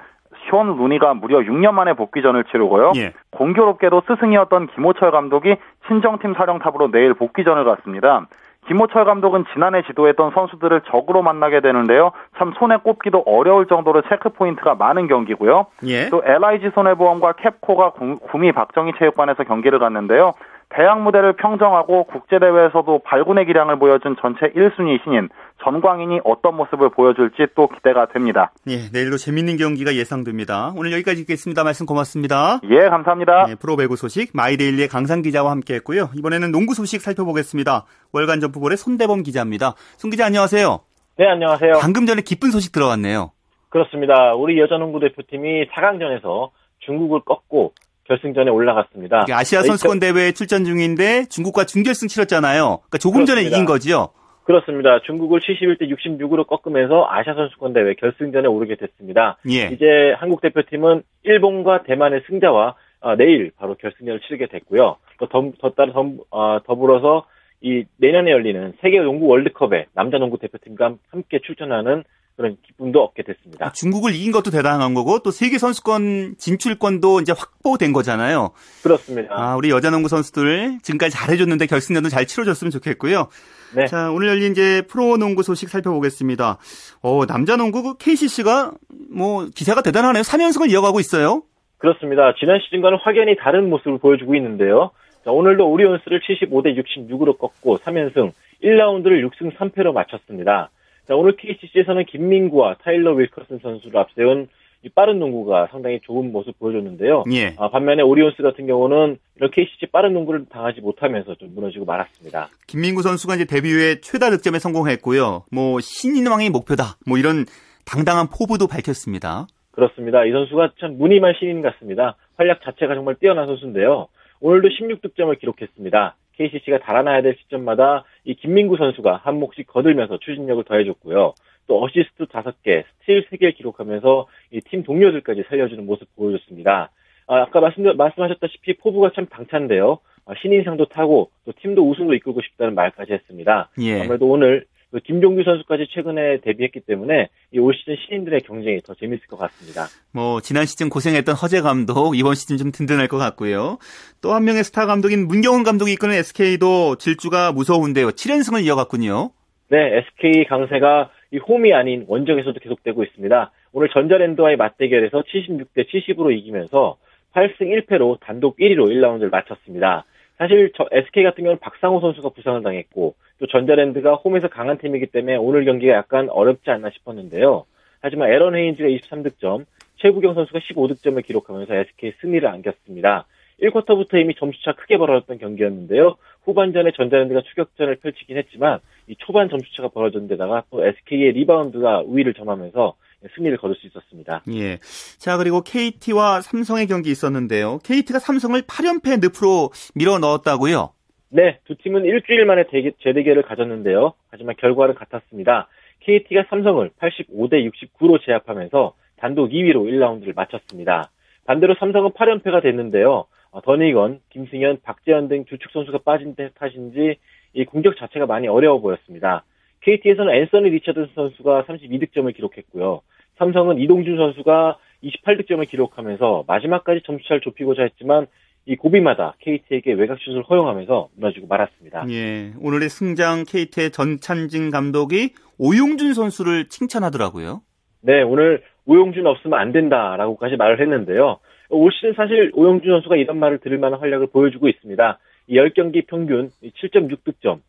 [0.50, 2.92] 쇼온 루니가 무려 6년 만에 복귀전을 치르고요.
[2.96, 3.14] 예.
[3.32, 5.56] 공교롭게도 스승이었던 김호철 감독이
[5.88, 8.26] 친정팀 사령탑으로 내일 복귀전을 갔습니다.
[8.66, 12.12] 김호철 감독은 지난해 지도했던 선수들을 적으로 만나게 되는데요.
[12.38, 15.66] 참 손에 꼽기도 어려울 정도로 체크 포인트가 많은 경기고요.
[15.84, 16.08] 예.
[16.10, 17.92] 또 LIG 손해보험과 KEPCO가
[18.30, 20.32] 구미 박정희 체육관에서 경기를 갖는데요.
[20.68, 25.28] 대학 무대를 평정하고 국제대회에서도 발군의 기량을 보여준 전체 1순위 신인
[25.62, 28.52] 전광인이 어떤 모습을 보여줄지 또 기대가 됩니다.
[28.68, 30.72] 예, 내일도 재밌는 경기가 예상됩니다.
[30.76, 31.64] 오늘 여기까지 듣겠습니다.
[31.64, 32.60] 말씀 고맙습니다.
[32.70, 33.46] 예, 감사합니다.
[33.48, 36.10] 예, 프로배구 소식 마이데일리의 강산 기자와 함께했고요.
[36.14, 37.84] 이번에는 농구 소식 살펴보겠습니다.
[38.12, 39.74] 월간 점프볼의 손대범 기자입니다.
[39.96, 40.80] 손 기자 안녕하세요.
[41.18, 41.78] 네, 안녕하세요.
[41.80, 43.32] 방금 전에 기쁜 소식 들어왔네요.
[43.70, 44.34] 그렇습니다.
[44.34, 47.72] 우리 여자농구 대표팀이 4강전에서 중국을 꺾고
[48.04, 49.26] 결승전에 올라갔습니다.
[49.30, 52.62] 아시아 선수권 대회에 출전 중인데 중국과 준결승 치렀잖아요.
[52.62, 53.34] 그러니까 조금 그렇습니다.
[53.34, 54.10] 전에 이긴 거지요.
[54.46, 55.00] 그렇습니다.
[55.00, 59.38] 중국을 71대 66으로 꺾으면서 아시아 선수권 대회 결승전에 오르게 됐습니다.
[59.50, 59.74] 예.
[59.74, 64.96] 이제 한국 대표팀은 일본과 대만의 승자와 어, 내일 바로 결승전을 치르게 됐고요.
[65.18, 67.26] 또 더, 더 따라 더, 어, 더불어서
[67.60, 72.04] 이 내년에 열리는 세계 농구 월드컵에 남자 농구 대표팀과 함께 출전하는
[72.36, 73.72] 그런 기쁨도 얻게 됐습니다.
[73.72, 78.50] 중국을 이긴 것도 대단한 거고 또 세계 선수권 진출권도 이제 확보된 거잖아요.
[78.82, 79.34] 그렇습니다.
[79.34, 83.28] 아, 우리 여자 농구 선수들 지금까지 잘해줬는데 결승전도 잘 치러졌으면 좋겠고요.
[83.74, 83.86] 네.
[83.86, 86.58] 자, 오늘 열린 이제 프로 농구 소식 살펴보겠습니다.
[87.02, 88.72] 어, 남자 농구 KCC가
[89.12, 90.22] 그뭐 기세가 대단하네요.
[90.22, 91.42] 3연승을 이어가고 있어요.
[91.78, 92.34] 그렇습니다.
[92.38, 94.90] 지난 시즌과는 확연히 다른 모습을 보여주고 있는데요.
[95.24, 100.70] 자, 오늘도 오리온스를 75대 66으로 꺾고 3연승 1라운드를 6승 3패로 마쳤습니다.
[101.06, 104.48] 자, 오늘 KCC에서는 김민구와 타일러 윌커슨 선수를 앞세운
[104.82, 107.24] 이 빠른 농구가 상당히 좋은 모습 보여줬는데요.
[107.32, 107.54] 예.
[107.58, 112.50] 아, 반면에 오리온스 같은 경우는 이런 KCC 빠른 농구를 당하지 못하면서 좀 무너지고 말았습니다.
[112.66, 115.44] 김민구 선수가 이제 데뷔 후에 최다 득점에 성공했고요.
[115.50, 116.98] 뭐 신인왕이 목표다.
[117.06, 117.46] 뭐 이런
[117.84, 119.46] 당당한 포부도 밝혔습니다.
[119.72, 120.24] 그렇습니다.
[120.24, 122.16] 이 선수가 참 무늬만 신인 같습니다.
[122.36, 124.08] 활약 자체가 정말 뛰어난 선수인데요.
[124.40, 126.16] 오늘도 16득점을 기록했습니다.
[126.36, 131.34] KCC가 달아나야 될 시점마다 이 김민구 선수가 한 몫씩 거들면서 추진력을 더해줬고요.
[131.66, 136.90] 또 어시스트 5개, 스틸 3개를 기록하면서 이 팀 동료들까지 살려주는 모습 보여줬습니다.
[137.26, 139.98] 아까 말씀, 말씀하셨다시피 포부가 참 당찬데요.
[140.26, 143.70] 아, 신인상도 타고 또 팀도 우승으로 이끌고 싶다는 말까지 했습니다.
[143.80, 144.00] 예.
[144.02, 149.26] 아무래도 오늘 그 김종규 선수까지 최근에 데뷔했기 때문에 이 올 시즌 신인들의 경쟁이 더 재밌을
[149.26, 149.86] 것 같습니다.
[150.12, 153.78] 뭐 지난 시즌 고생했던 허재 감독 이번 시즌 좀 든든할 것 같고요.
[154.22, 158.08] 또 한 명의 스타 감독인 문경훈 감독이 이끄는 SK도 질주가 무서운데요.
[158.08, 159.30] 7연승을 이어갔군요.
[159.68, 163.50] 네, SK 강세가 이 홈이 아닌 원정에서도 계속되고 있습니다.
[163.72, 166.96] 오늘 전자랜드와의 맞대결에서 76대 70으로 이기면서
[167.34, 170.04] 8승 1패로 단독 1위로 1라운드를 마쳤습니다.
[170.38, 175.36] 사실 저 SK 같은 경우는 박상호 선수가 부상을 당했고 또 전자랜드가 홈에서 강한 팀이기 때문에
[175.36, 177.64] 오늘 경기가 약간 어렵지 않나 싶었는데요.
[178.00, 179.64] 하지만 애런 헤인즈가 23득점,
[179.96, 183.26] 최부경 선수가 15득점을 기록하면서 SK 승리를 안겼습니다.
[183.62, 186.16] 1쿼터부터 이미 점수차 크게 벌어졌던 경기였는데요.
[186.44, 192.94] 후반전에 전자랜드가 추격전을 펼치긴 했지만 이 초반 점수차가 벌어졌는 데다가 또 SK의 리바운드가 우위를 점하면서
[193.34, 194.42] 승리를 거둘 수 있었습니다.
[194.54, 194.78] 예.
[195.18, 197.78] 자, 그리고 KT와 삼성의 경기 있었는데요.
[197.84, 200.92] KT가 삼성을 8연패 늪으로 밀어 넣었다고요?
[201.30, 204.14] 네, 두 팀은 일주일 만에 대기, 재대결을 가졌는데요.
[204.30, 205.68] 하지만 결과는 같았습니다.
[206.00, 211.10] KT가 삼성을 85대 69로 제압하면서 단독 2위로 1라운드를 마쳤습니다.
[211.44, 213.26] 반대로 삼성은 8연패가 됐는데요.
[213.50, 217.16] 어, 더니건, 김승현, 박재현 등 주축 선수가 빠진 탓인지
[217.54, 219.44] 이 공격 자체가 많이 어려워 보였습니다.
[219.80, 223.00] KT에서는 앤서니 리처드 선수가 32득점을 기록했고요.
[223.38, 228.26] 삼성은 이동준 선수가 28득점을 기록하면서 마지막까지 점수차를 좁히고자 했지만
[228.64, 232.06] 이 고비마다 KT에게 외곽슛을 허용하면서 무너지고 말았습니다.
[232.10, 237.62] 예, 오늘의 승장 KT의 전찬진 감독이 오용준 선수를 칭찬하더라고요.
[238.00, 241.38] 네, 오늘 오용준 없으면 안 된다라고까지 말을 했는데요.
[241.70, 245.18] 올 시즌 사실 오용준 선수가 이런 말을 들을 만한 활약을 보여주고 있습니다.
[245.48, 247.60] 10경기 평균 7.6득점,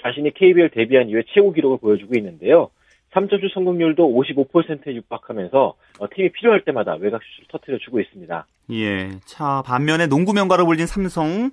[0.00, 2.70] 자신이 KBL 데뷔한 이후에 최고 기록을 보여주고 있는데요.
[3.14, 8.46] 3점슛 성공률도 55%에 육박하면서 어, 팀이 필요할 때마다 외곽슛을 터트려주고 있습니다.
[8.72, 9.10] 예.
[9.24, 11.50] 자, 반면에 농구 명가로 불린 삼성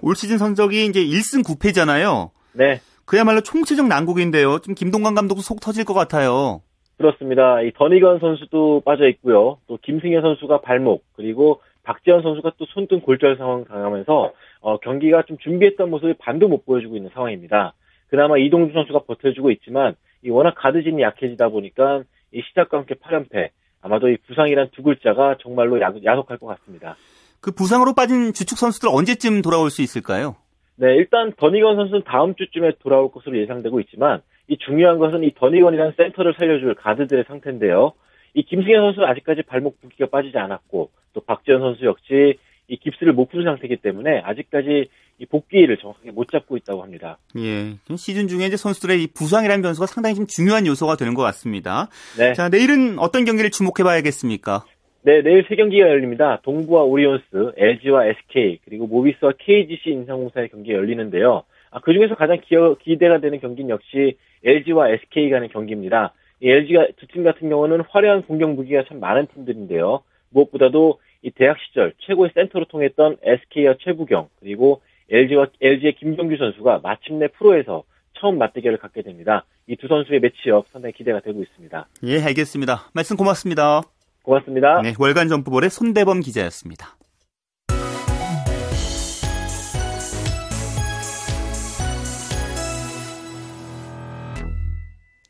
[0.00, 2.30] 올 시즌 성적이 이제 1승 9패잖아요.
[2.52, 2.80] 네.
[3.04, 4.60] 그야말로 총체적 난국인데요.
[4.60, 6.62] 좀 김동관 감독도 속 터질 것 같아요.
[6.98, 7.60] 그렇습니다.
[7.62, 9.58] 이 더니건 선수도 빠져 있고요.
[9.66, 15.36] 또 김승현 선수가 발목 그리고 박지현 선수가 또 손등 골절 상황 당하면서 어, 경기가 좀
[15.38, 17.74] 준비했던 모습을 반도 못 보여주고 있는 상황입니다.
[18.08, 23.50] 그나마 이동준 선수가 버텨주고 있지만 이 워낙 가드진이 약해지다 보니까 이 시작과 함께 8연패
[23.82, 26.96] 아마도 이 부상이란 두 글자가 정말로 야속할 것 같습니다.
[27.40, 30.36] 그 부상으로 빠진 주축 선수들 언제쯤 돌아올 수 있을까요?
[30.76, 35.94] 네, 일단 더니건 선수는 다음 주쯤에 돌아올 것으로 예상되고 있지만 이 중요한 것은 이 더니건이라는
[35.96, 37.92] 센터를 살려줄 가드들의 상태인데요.
[38.34, 43.28] 이 김승현 선수는 아직까지 발목 붓기가 빠지지 않았고 또 박지현 선수 역시 이 깁스를 못
[43.30, 47.18] 푸는 상태이기 때문에 아직까지 이 복귀를 정확하게 못 잡고 있다고 합니다.
[47.38, 47.74] 예.
[47.96, 51.88] 시즌 중에 이제 선수들의 이 부상이라는 변수가 상당히 좀 중요한 요소가 되는 것 같습니다.
[52.18, 52.32] 네.
[52.34, 54.64] 자, 내일은 어떤 경기를 주목해 봐야겠습니까?
[55.02, 56.40] 네, 내일 세 경기가 열립니다.
[56.44, 61.42] 동부와 오리온스, LG와 SK, 그리고 모비스와 KGC 인상공사의 경기가 열리는데요.
[61.70, 66.14] 아, 그 중에서 가장 기어, 기대가 되는 경기는 역시 LG와 SK 간의 경기입니다.
[66.40, 70.02] 이 LG가 두 팀 같은 경우는 화려한 공격 무기가 참 많은 팀들인데요.
[70.30, 77.28] 무엇보다도 이 대학 시절 최고의 센터로 통했던 SK와 최부경 그리고 LG와 LG의 김종규 선수가 마침내
[77.28, 77.84] 프로에서
[78.18, 79.44] 처음 맞대결을 갖게 됩니다.
[79.68, 81.88] 이 두 선수의 매치업 상당히 기대가 되고 있습니다.
[82.04, 82.90] 예, 알겠습니다.
[82.94, 83.82] 말씀 고맙습니다.
[84.22, 84.80] 고맙습니다.
[84.82, 86.96] 네, 월간 점프볼의 손대범 기자였습니다.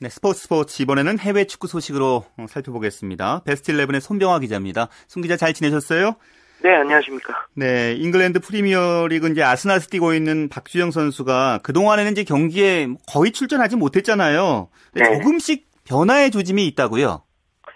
[0.02, 3.42] 네, 스포츠 스포츠 이번에는 해외 축구 소식으로 살펴보겠습니다.
[3.46, 4.88] 베스트 11의 손병화 기자입니다.
[5.06, 6.16] 손 기자 잘 지내셨어요?
[6.64, 7.46] 네, 안녕하십니까.
[7.54, 13.76] 네, 잉글랜드 프리미어 리그 이제 아스날에서 뛰고 있는 박주영 선수가 그동안에는 이제 경기에 거의 출전하지
[13.76, 14.70] 못했잖아요.
[14.94, 15.04] 네.
[15.04, 17.22] 조금씩 변화의 조짐이 있다고요?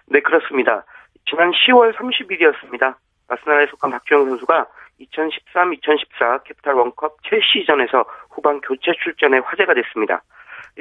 [0.07, 0.85] 네, 그렇습니다.
[1.31, 2.97] 지난 10월 30일이었습니다.
[3.29, 4.67] 아스날에 속한 박주영 선수가
[5.01, 10.25] 2013-2014 캐피탈 원컵 첼시전에서 후반 교체 출전해 화제가 됐습니다.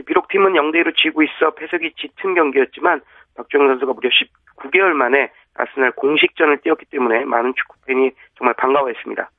[0.05, 3.01] 비록 팀은 0대1로 지고 있어 패색이 짙은 경기였지만
[3.35, 9.29] 박주영 선수가 무려 19개월 만에 아스날 공식전을 뛰었기 때문에 많은 축구팬이 정말 반가워했습니다.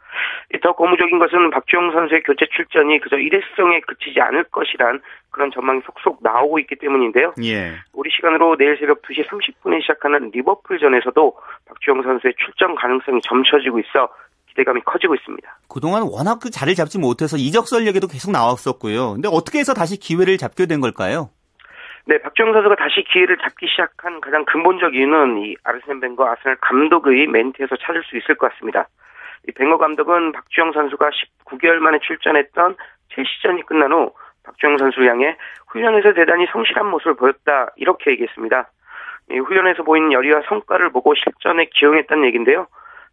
[0.62, 6.20] 더 고무적인 것은 박주영 선수의 교체 출전이 그저 일회성에 그치지 않을 것이란 그런 전망이 속속
[6.22, 7.34] 나오고 있기 때문인데요.
[7.42, 7.74] 예.
[7.92, 11.36] 우리 시간으로 내일 새벽 2시 30분에 시작하는 리버풀전에서도
[11.68, 14.08] 박주영 선수의 출전 가능성이 점쳐지고 있어
[14.56, 15.58] 기대감이 커지고 있습니다.
[15.68, 19.12] 그동안 워낙 그 자리를 잡지 못해서 이적설 얘기도 계속 나왔었고요.
[19.12, 21.28] 근데 어떻게 해서 다시 기회를 잡게 된 걸까요?
[22.06, 27.26] 네, 박주영 선수가 다시 기회를 잡기 시작한 가장 근본적 이유는 이 아르센 뱅거 아스날 감독의
[27.26, 28.88] 멘트에서 찾을 수 있을 것 같습니다.
[29.48, 31.10] 이 뱅거 감독은 박주영 선수가
[31.44, 32.76] 19개월 만에 출전했던
[33.14, 34.12] 첼시전이 끝난 후
[34.44, 35.36] 박주영 선수를 향해
[35.68, 38.70] 훈련에서 대단히 성실한 모습을 보였다 이렇게 얘기했습니다.
[39.32, 42.68] 이 훈련에서 보인 열의와 성과를 보고 실전에 기용했다는 얘기인데요.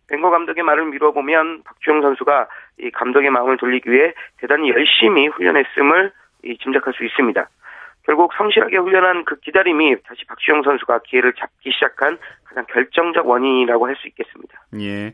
[0.09, 2.47] 뱅거 감독의 말을 미뤄보면 박주영 선수가
[2.79, 6.11] 이 감독의 마음을 돌리기 위해 대단히 열심히 훈련했음을
[6.61, 7.49] 짐작할 수 있습니다.
[8.05, 13.95] 결국 성실하게 훈련한 그 기다림이 다시 박주영 선수가 기회를 잡기 시작한 가장 결정적 원인이라고 할
[13.95, 14.61] 수 있겠습니다.
[14.81, 15.13] 예.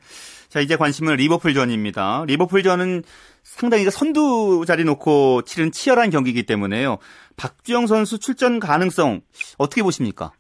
[0.50, 2.26] 자, 이제 관심은 리버풀전입니다.
[2.28, 3.04] 리버풀전은
[3.44, 6.98] 상당히 선두 자리 놓고 치른 치열한 경기이기 때문에요.
[7.38, 9.22] 박주영 선수 출전 가능성
[9.60, 10.32] 어떻게 보십니까?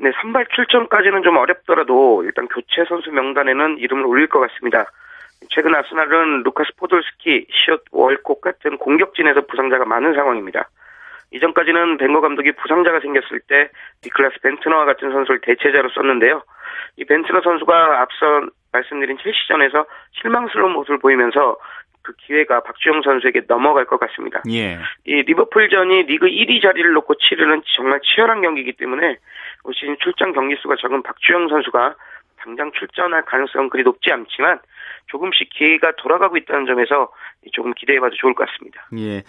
[0.00, 4.86] 네, 선발 출전까지는 좀 어렵더라도 일단 교체 선수 명단에는 이름을 올릴 것 같습니다.
[5.50, 10.68] 최근 아스날은 루카스 포돌스키, 시오 월콧 같은 공격진에서 부상자가 많은 상황입니다.
[11.32, 13.70] 이전까지는 벵거 감독이 부상자가 생겼을 때
[14.04, 16.42] 니클라스 벤트너와 같은 선수를 대체자로 썼는데요.
[16.96, 21.56] 이 벤트너 선수가 앞서 말씀드린 첼시전에서 실망스러운 모습을 보이면서
[22.02, 24.42] 그 기회가 박주영 선수에게 넘어갈 것 같습니다.
[24.50, 24.78] 예.
[25.04, 29.18] 이 리버풀전이 리그 1위 자리를 놓고 치르는 정말 치열한 경기이기 때문에
[29.64, 31.94] 올 시즌 출장 경기 수가 적은 박주영 선수가
[32.38, 34.60] 당장 출전할 가능성은 그리 높지 않지만
[35.06, 37.10] 조금씩 기회가 돌아가고 있다는 점에서
[37.52, 38.86] 조금 기대해봐도 좋을 것 같습니다.
[38.98, 39.22] 예,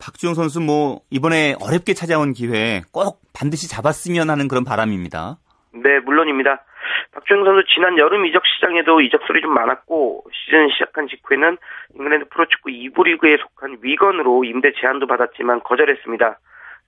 [0.00, 5.36] 박주영 선수 뭐 이번에 어렵게 찾아온 기회 꼭 반드시 잡았으면 하는 그런 바람입니다.
[5.72, 6.64] 네, 물론입니다.
[7.12, 11.56] 박주영 선수 지난 여름 이적 시장에도 이적설이 좀 많았고 시즌 시작한 직후에는
[11.98, 16.38] 잉글랜드 프로축구 2부 리그에 속한 위건으로 임대 제한도 받았지만 거절했습니다.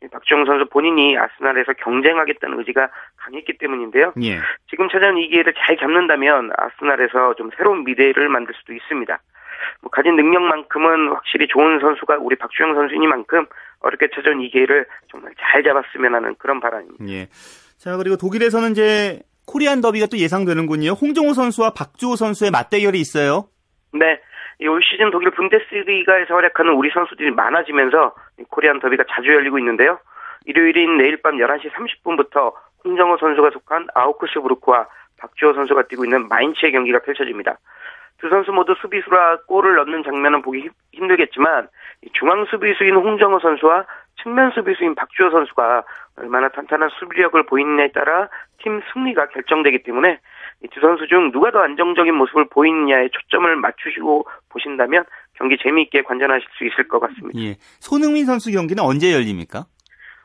[0.06, 4.12] 박주영 선수 본인이 아스날에서 경쟁하겠다는 의지가 강했기 때문인데요.
[4.22, 4.38] 예.
[4.70, 9.18] 지금 찾아온 이 기회를 잘 잡는다면 아스날에서 좀 새로운 미래를 만들 수도 있습니다.
[9.80, 13.46] 뭐 가진 능력만큼은 확실히 좋은 선수가 우리 박주영 선수이니만큼
[13.80, 17.04] 어렵게 찾아온 이 기회를 정말 잘 잡았으면 하는 그런 바람입니다.
[17.08, 17.26] 예.
[17.76, 20.92] 자 그리고 독일에서는 이제 코리안 더비가 또 예상되는군요.
[20.92, 23.48] 홍정호 선수와 박주호 선수의 맞대결이 있어요.
[23.92, 24.20] 네.
[24.66, 28.14] 올 시즌 독일 분데스리가에서 활약하는 우리 선수들이 많아지면서
[28.50, 29.98] 코리안 더비가 자주 열리고 있는데요.
[30.46, 32.52] 일요일인 내일 밤 11시 30분부터
[32.84, 34.86] 홍정호 선수가 속한 아우크스부르크와
[35.18, 37.58] 박주호 선수가 뛰고 있는 마인츠의 경기가 펼쳐집니다.
[38.18, 41.68] 두 선수 모두 수비수라 골을 넣는 장면은 보기 힘들겠지만
[42.14, 43.84] 중앙 수비수인 홍정호 선수와
[44.22, 45.84] 측면 수비수인 박주호 선수가
[46.16, 48.28] 얼마나 탄탄한 수비력을 보이느냐에 따라
[48.60, 50.18] 팀 승리가 결정되기 때문에
[50.72, 56.64] 두 선수 중 누가 더 안정적인 모습을 보이느냐에 초점을 맞추시고 보신다면 경기 재미있게 관전하실 수
[56.64, 57.38] 있을 것 같습니다.
[57.40, 57.54] 예.
[57.78, 59.66] 손흥민 선수 경기는 언제 열립니까?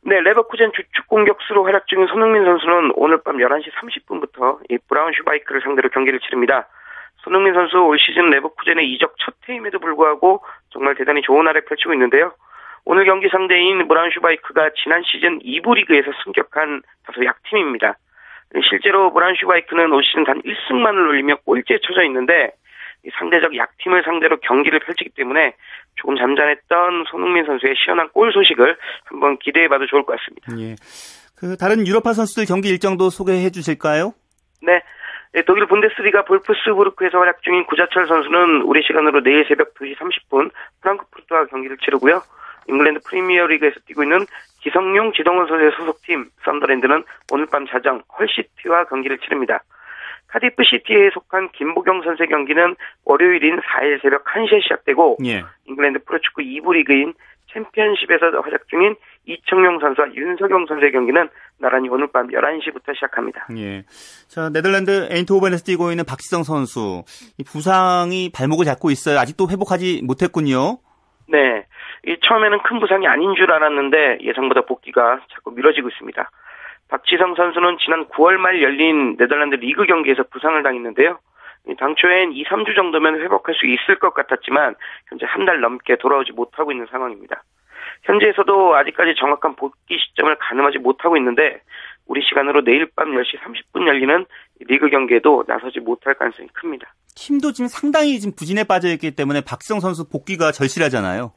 [0.05, 5.61] 네, 레버쿠젠 주축 공격수로 활약 중인 손흥민 선수는 오늘 밤 11시 30분부터 이 브라운 슈바이크를
[5.61, 6.67] 상대로 경기를 치릅니다.
[7.17, 12.33] 손흥민 선수 올 시즌 레버쿠젠의 이적 첫 해임에도 불구하고 정말 대단히 좋은 활약 펼치고 있는데요.
[12.85, 17.95] 오늘 경기 상대인 브라운 슈바이크가 지난 시즌 2부 리그에서 승격한 다소 약팀입니다.
[18.69, 22.51] 실제로 브라운 슈바이크는 올 시즌 단 1승만을 올리며 꼴찌에 처져 있는데
[23.17, 25.55] 상대적 약팀을 상대로 경기를 펼치기 때문에
[25.95, 30.53] 조금 잠잠했던 손흥민 선수의 시원한 골 소식을 한번 기대해봐도 좋을 것 같습니다.
[30.59, 30.75] 예.
[31.35, 34.13] 그 다른 유럽파 선수들 경기 일정도 소개해 주실까요?
[34.61, 34.81] 네.
[35.47, 41.77] 독일 분데스리가 볼프스부르크에서 활약 중인 구자철 선수는 우리 시간으로 내일 새벽 2시 30분 프랑크푸르트와 경기를
[41.83, 42.21] 치르고요.
[42.67, 44.25] 잉글랜드 프리미어리그에서 뛰고 있는
[44.63, 49.63] 기성용 지동원 선수의 소속팀 썬더랜드는 오늘 밤 자정 헐시티와 경기를 치릅니다.
[50.27, 55.43] 카디프 시티에 속한 김보경 선수의 경기는 월요일인 4일 새벽 1시에 시작되고 예.
[55.65, 57.13] 잉글랜드 프로축구 2부 리그인
[57.53, 58.95] 챔피언십에서 활약 중인
[59.25, 63.47] 이청용 선수와 윤석영 선수의 경기는 나란히 오늘 밤 11시부터 시작합니다.
[63.57, 63.83] 예.
[64.27, 67.03] 자, 네덜란드 에인트호벤에서 뛰고 있는 박지성 선수.
[67.37, 69.19] 이 부상이 발목을 잡고 있어요.
[69.19, 70.79] 아직도 회복하지 못했군요.
[71.27, 71.65] 네.
[72.05, 76.29] 이 처음에는 큰 부상이 아닌 줄 알았는데 예상보다 복귀가 자꾸 미뤄지고 있습니다.
[76.89, 81.17] 박지성 선수는 지난 9월 말 열린 네덜란드 리그 경기에서 부상을 당했는데요.
[81.79, 84.75] 당초엔 2, 3주 정도면 회복할 수 있을 것 같았지만
[85.07, 87.43] 현재 한 달 넘게 돌아오지 못하고 있는 상황입니다.
[88.03, 91.61] 현지에서도 아직까지 정확한 복귀 시점을 가늠하지 못하고 있는데
[92.05, 94.25] 우리 시간으로 내일 밤 10시 30분 열리는
[94.59, 96.93] 리그 경기에도 나서지 못할 가능성이 큽니다.
[97.15, 101.31] 팀도 지금 상당히 지금 부진에 빠져 있기 때문에 박지성 선수 복귀가 절실하잖아요.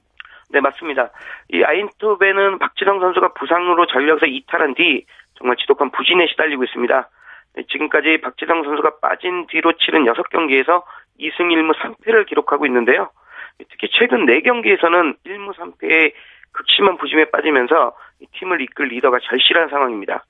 [0.51, 1.11] 네, 맞습니다.
[1.51, 5.05] 이 아인토벤은 박지성 선수가 부상으로 전력에서 이탈한 뒤
[5.35, 7.09] 정말 지독한 부진에 시달리고 있습니다.
[7.57, 10.85] 네, 지금까지 박지성 선수가 빠진 뒤로 치른 6경기에서
[11.19, 13.11] 2승 1무 3패를 기록하고 있는데요.
[13.71, 16.13] 특히 최근 4경기에서는 1무 3패의
[16.53, 17.95] 극심한 부심에 빠지면서
[18.33, 20.25] 팀을 이끌 리더가 절실한 상황입니다.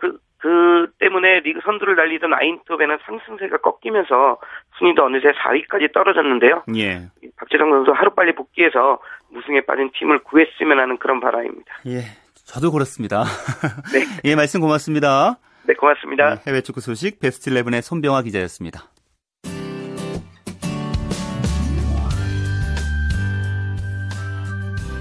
[0.00, 4.38] 그, 그 때문에 리그 선두를 달리던 아인토벤은 상승세가 꺾이면서
[4.78, 6.64] 순위도 어느새 4위까지 떨어졌는데요.
[6.76, 7.08] 예.
[7.36, 11.74] 박재성 선수 하루빨리 복귀해서 무승에 빠진 팀을 구했으면 하는 그런 바람입니다.
[11.86, 12.00] 예.
[12.46, 13.24] 저도 그렇습니다.
[13.92, 14.04] 네.
[14.24, 15.38] 예, 말씀 고맙습니다.
[15.64, 16.36] 네, 고맙습니다.
[16.36, 18.90] 네, 해외 축구 소식 베스트 11의 손병화 기자였습니다.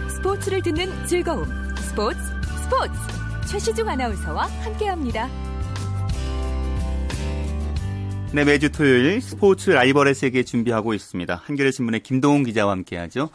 [0.09, 1.45] 스포츠를 듣는 즐거움.
[1.77, 2.19] 스포츠,
[2.63, 3.18] 스포츠.
[3.49, 5.27] 최시중 아나운서와 함께합니다.
[8.31, 11.41] 네, 매주 토요일 스포츠 라이벌의 세계 준비하고 있습니다.
[11.45, 13.29] 한겨레 신문의 김동훈 기자와 함께하죠.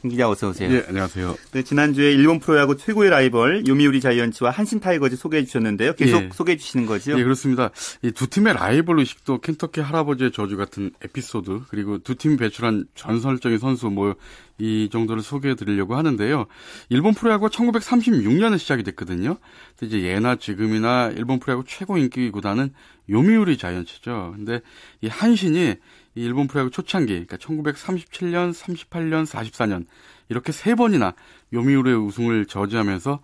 [0.00, 0.68] 김 기자 어서 오세요.
[0.68, 1.36] 네, 안녕하세요.
[1.52, 5.94] 네, 지난주에 일본 프로야구 최고의 라이벌 요미우리 자이언츠와 한신 타이거즈 소개해 주셨는데요.
[5.94, 6.30] 계속 예.
[6.32, 7.18] 소개해 주시는 거죠?
[7.18, 7.70] 예, 그렇습니다.
[8.02, 13.58] 이 두 팀의 라이벌 의식도 켄터키 할아버지의 저주 같은 에피소드 그리고 두 팀이 배출한 전설적인
[13.58, 14.14] 선수 뭐
[14.58, 16.46] 이 정도를 소개해 드리려고 하는데요.
[16.88, 19.36] 일본 프로야구가 1936년에 시작이 됐거든요.
[19.82, 22.72] 이제 예나 지금이나 일본 프로야구 최고 인기 구단은
[23.10, 24.32] 요미우리 자이언츠죠.
[24.34, 24.60] 근데
[25.02, 25.74] 이 한신이 이
[26.16, 29.86] 일본 프로야구 초창기, 그러니까 1937년, 38년, 44년
[30.28, 31.14] 이렇게 세 번이나
[31.52, 33.20] 요미우리의 우승을 저지하면서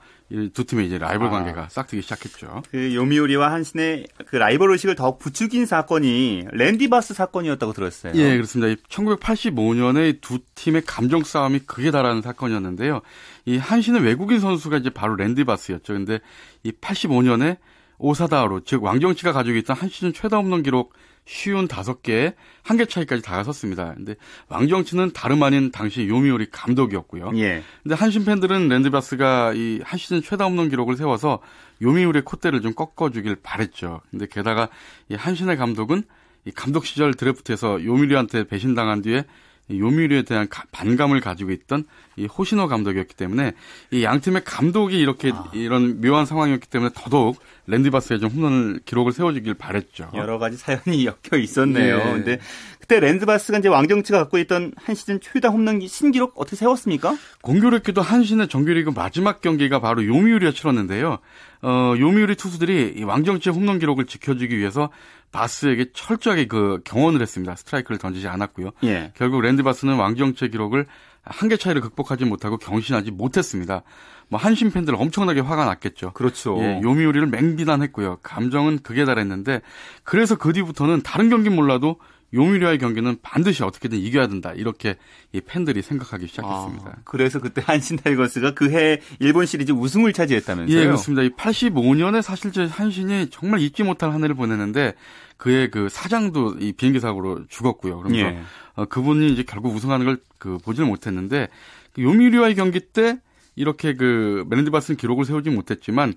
[0.55, 1.31] 두 팀의 이제 라이벌 아.
[1.31, 1.69] 관계가 아.
[1.69, 2.63] 싹트기 시작했죠.
[2.71, 8.13] 그 요미우리와 한신의 그 라이벌 의식을 더욱 부추긴 사건이 랜디바스 사건이었다고 들었어요.
[8.15, 8.81] 예, 그렇습니다.
[8.89, 13.01] 1985년에 두 팀의 감정 싸움이 극에 달하는 사건이었는데요.
[13.47, 15.93] 이 한신의 외국인 선수가 이제 바로 랜디바스였죠.
[15.93, 16.21] 근데
[16.63, 17.57] 이 85년에
[17.99, 20.93] 오사다로 즉 왕정치가 가지고 있던 한 시즌 최다 홈런 기록
[21.25, 23.95] 쉬운 다섯 개에 한 개 차이까지 다가섰습니다.
[23.95, 24.17] 근데
[24.49, 27.33] 왕정치는 다름 아닌 당시 요미우리 감독이었고요.
[27.37, 27.63] 예.
[27.83, 31.41] 근데 한신 팬들은 랜드바스가 이 한 시즌 최다 홈런 기록을 세워서
[31.81, 34.01] 요미우리의 콧대를 좀 꺾어주길 바랬죠.
[34.11, 34.69] 근데 게다가
[35.09, 36.03] 이 한신의 감독은
[36.45, 39.25] 이 감독 시절 드래프트에서 요미우리한테 배신당한 뒤에
[39.71, 41.85] 요미우리에 대한 반감을 가지고 있던
[42.17, 43.53] 이 호시노 감독이었기 때문에
[43.91, 45.51] 이 양 팀의 감독이 이렇게 아.
[45.55, 50.11] 이런 묘한 상황이었기 때문에 더더욱 랜디바스에 좀 홈런 기록을 세워주길 바랬죠.
[50.15, 51.97] 여러 가지 사연이 엮여 있었네요.
[51.99, 52.13] 네.
[52.13, 52.41] 근데
[52.81, 57.17] 그때 랜드바스가 이제 왕정치가 갖고 있던 한 시즌 최다 홈런 신기록 어떻게 세웠습니까?
[57.43, 61.19] 공교롭게도 한신의 정규리그 마지막 경기가 바로 요미우리가 치렀는데요.
[61.63, 64.91] 어, 요미우리 투수들이 이 왕정치의 홈런 기록을 지켜주기 위해서
[65.31, 67.57] 바스에게 철저하게 그 경원을 했습니다.
[67.57, 68.73] 스트라이크를 던지지 않았고요.
[68.85, 69.13] 예.
[69.17, 70.87] 결국 랜드 바스는 왕정치의 기록을
[71.25, 73.83] 한 개 차이를 극복하지 못하고 경신하지 못했습니다.
[74.29, 76.13] 뭐 한신 팬들 엄청나게 화가 났겠죠.
[76.15, 76.57] 그렇죠.
[76.59, 78.19] 예, 요미우리를 맹비난했고요.
[78.23, 79.61] 감정은 극에 달했는데
[80.03, 81.97] 그래서 그 뒤부터는 다른 경기 몰라도
[82.35, 84.53] 요미우리와의 경기는 반드시 어떻게든 이겨야 된다.
[84.55, 84.97] 이렇게
[85.33, 86.91] 이 팬들이 생각하기 시작했습니다.
[86.91, 90.79] 아, 그래서 그때 한신 타이거스가 그해 일본 시리즈 우승을 차지했다면서요?
[90.79, 91.23] 예, 그렇습니다.
[91.23, 94.95] 이 85년에 사실 저 한신이 정말 잊지 못할 한 해를 보냈는데
[95.37, 97.99] 그의 그 사장도 이 비행기 사고로 죽었고요.
[97.99, 98.43] 그러면서 예.
[98.75, 101.47] 어, 그분이 이제 결국 우승하는 걸 그 보지를 못했는데
[101.93, 103.21] 그 요미리와의 경기 때
[103.55, 106.15] 이렇게 그 멜랜드바스는 기록을 세우지 못했지만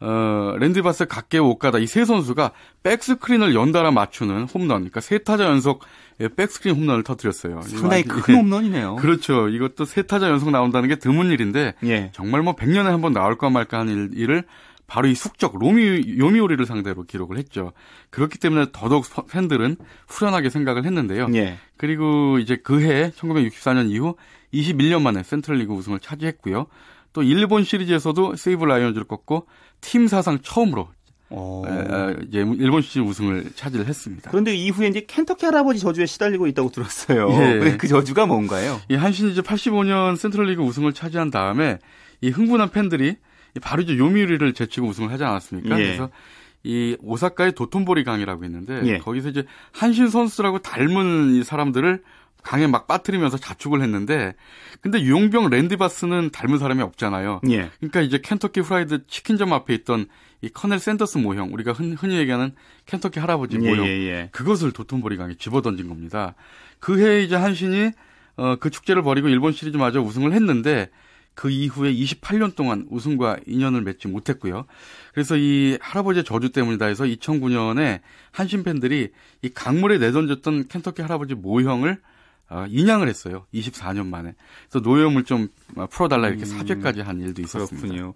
[0.00, 5.84] 어, 랜드바스 각계 오가다 이 세 선수가 백스크린을 연달아 맞추는 홈런, 그러니까 세 타자 연속
[6.36, 7.62] 백스크린 홈런을 터뜨렸어요.
[7.62, 8.96] 상당히 큰 홈런이네요.
[8.96, 9.48] 그렇죠.
[9.48, 12.10] 이것도 세 타자 연속 나온다는 게 드문 일인데 예.
[12.12, 14.44] 정말 뭐 100년에 한 번 나올까 말까 하는 일 을
[14.86, 17.72] 바로 이 숙적 로미 요미오리를 상대로 기록을 했죠.
[18.08, 19.76] 그렇기 때문에 더더욱 팬들은
[20.08, 21.26] 후련하게 생각을 했는데요.
[21.34, 21.58] 예.
[21.76, 24.16] 그리고 이제 그해 1964년 이후
[24.54, 26.68] 21년 만에 센트럴리그 우승을 차지했고요.
[27.12, 29.46] 또 일본 시리즈에서도 세이브 라이온즈를 꺾고
[29.80, 30.88] 팀 사상 처음으로
[31.30, 31.62] 어...
[32.28, 34.30] 이제 일본 시리즈 우승을 차지를 했습니다.
[34.30, 37.28] 그런데 이후에 이제 켄터키 할아버지 저주에 시달리고 있다고 들었어요.
[37.32, 37.76] 예.
[37.76, 38.80] 그 저주가 뭔가요?
[38.88, 41.78] 이 한신 이 제 85년 센트럴리그 우승을 차지한 다음에
[42.22, 43.16] 이 흥분한 팬들이
[43.60, 45.78] 바로 이제 요미우리를 제치고 우승을 하지 않았습니까?
[45.78, 45.84] 예.
[45.84, 46.10] 그래서
[46.64, 48.98] 이 오사카의 도톤보리 강이라고 있는데 예.
[48.98, 52.02] 거기서 이제 한신 선수라고 닮은 이 사람들을
[52.42, 54.34] 강에 막 빠뜨리면서 자축을 했는데
[54.80, 57.40] 근데 유용병 랜디바스는 닮은 사람이 없잖아요.
[57.50, 57.70] 예.
[57.78, 60.06] 그러니까 이제 켄터키 프라이드 치킨점 앞에 있던
[60.40, 62.52] 이 커넬 샌더스 모형 우리가 흔, 히 얘기하는
[62.86, 64.28] 켄터키 할아버지 예, 모형 예, 예.
[64.32, 66.34] 그것을 도톤보리 강에 집어던진 겁니다.
[66.80, 67.90] 그 해 이제 한신이
[68.36, 70.90] 어, 그 축제를 벌이고 일본 시리즈마저 우승을 했는데
[71.34, 74.64] 그 이후에 28년 동안 우승과 인연을 맺지 못했고요.
[75.12, 78.00] 그래서 이 할아버지의 저주 때문이다 해서 2009년에
[78.32, 79.10] 한신 팬들이
[79.42, 82.00] 이 강물에 내던졌던 켄터키 할아버지 모형을
[82.50, 83.46] 어, 인양을 했어요.
[83.52, 84.34] 24년 만에.
[84.70, 85.48] 그래서 노여움을 좀
[85.90, 87.86] 풀어달라 이렇게 음, 사죄까지 한 일도 있었습니다.
[87.86, 88.14] 그렇군요.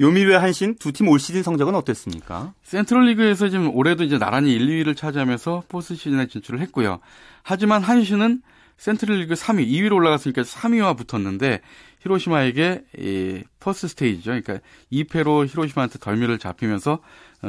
[0.00, 2.54] 요미우리와 한신 두 팀 올 시즌 성적은 어땠습니까?
[2.64, 6.98] 센트럴 리그에서 지금 올해도 이제 나란히 1, 2위를 차지하면서 포스트 시즌에 진출을 했고요.
[7.42, 8.42] 하지만 한신은
[8.78, 11.60] 센트럴 리그 3위, 2위로 올라갔으니까 3위와 붙었는데
[12.00, 14.30] 히로시마에게 이 first stage죠.
[14.30, 14.58] 그러니까
[14.90, 16.98] 2패로 히로시마한테 덜미를 잡히면서 어,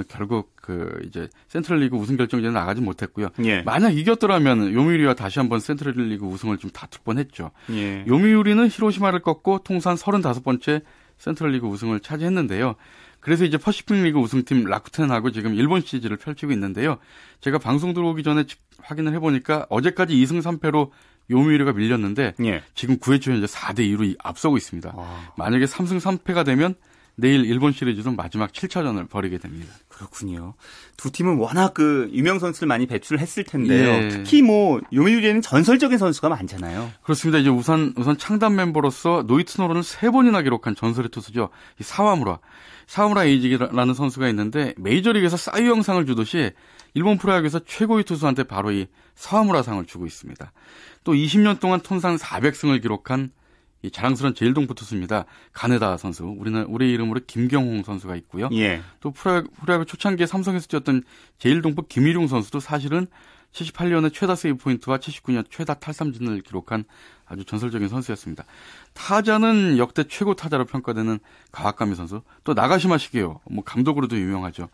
[0.07, 3.29] 결국 그 이제 센트럴 리그 우승 결정전에 나가지 못했고요.
[3.43, 3.61] 예.
[3.61, 7.51] 만약 이겼더라면 요미우리와 다시 한번 센트럴 리그 우승을 좀 다툴 뻔했죠.
[7.71, 8.03] 예.
[8.07, 10.81] 요미우리는 히로시마를 꺾고 통산 35번째
[11.19, 12.75] 센트럴 리그 우승을 차지했는데요.
[13.19, 16.97] 그래서 이제 퍼시픽 리그 우승팀 라쿠텐하고 지금 일본 시리즈를 펼치고 있는데요.
[17.39, 18.43] 제가 방송 들어오기 전에
[18.79, 20.89] 확인을 해보니까 어제까지 2승 3패로
[21.29, 22.63] 요미우리가 밀렸는데 예.
[22.75, 24.91] 지금 9회 초 현재 4대 2로 앞서고 있습니다.
[24.95, 25.33] 와.
[25.37, 26.75] 만약에 3승 3패가 되면
[27.15, 29.73] 내일 일본 시리즈도 마지막 7차전을 벌이게 됩니다.
[29.87, 30.55] 그렇군요.
[30.97, 33.89] 두 팀은 워낙 그 유명 선수를 많이 배출을 했을 텐데요.
[33.89, 34.09] 예.
[34.09, 36.91] 특히 뭐 요미우리에는 전설적인 선수가 많잖아요.
[37.03, 37.37] 그렇습니다.
[37.37, 41.49] 이제 우선 우선 창단 멤버로서 노이트노런을 세 번이나 기록한 전설의 투수죠.
[41.79, 42.39] 이 사와무라.
[42.87, 46.51] 사와무라 에이지라는 선수가 있는데 메이저리그에서 사이 영상을 주듯이
[46.95, 50.51] 일본 프로야구에서 최고의 투수한테 바로 이 사와무라 상을 주고 있습니다.
[51.03, 53.31] 또 20년 동안 통산 400승을 기록한
[53.83, 55.25] 이 자랑스러운 제일동부 투수입니다.
[55.51, 56.23] 가네다 선수.
[56.25, 58.49] 우리는 우리 이름으로 김경홍 선수가 있고요.
[58.53, 58.81] 예.
[59.01, 61.03] 또 프로야구, 프로야구 초창기에 삼성에서 뛰었던
[61.37, 63.07] 제일동부 김일용 선수도 사실은
[63.51, 66.85] 78년에 최다 세이브 포인트와 79년 최다 탈삼진을 기록한
[67.25, 68.45] 아주 전설적인 선수였습니다.
[68.93, 71.19] 타자는 역대 최고 타자로 평가되는
[71.51, 73.41] 가와카미 선수, 또 나가시마 시게요.
[73.51, 74.69] 뭐 감독으로도 유명하죠.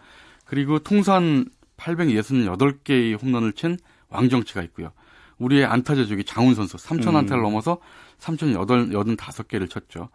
[0.46, 1.46] 그리고 통산
[1.78, 3.78] 868개의 홈런을 친
[4.10, 4.92] 왕정치가 있고요.
[5.40, 7.44] 우리의 안타제조기 장훈 선수 3천 안타를 음.
[7.44, 7.80] 넘어서
[8.20, 10.10] 3,085개를 쳤죠.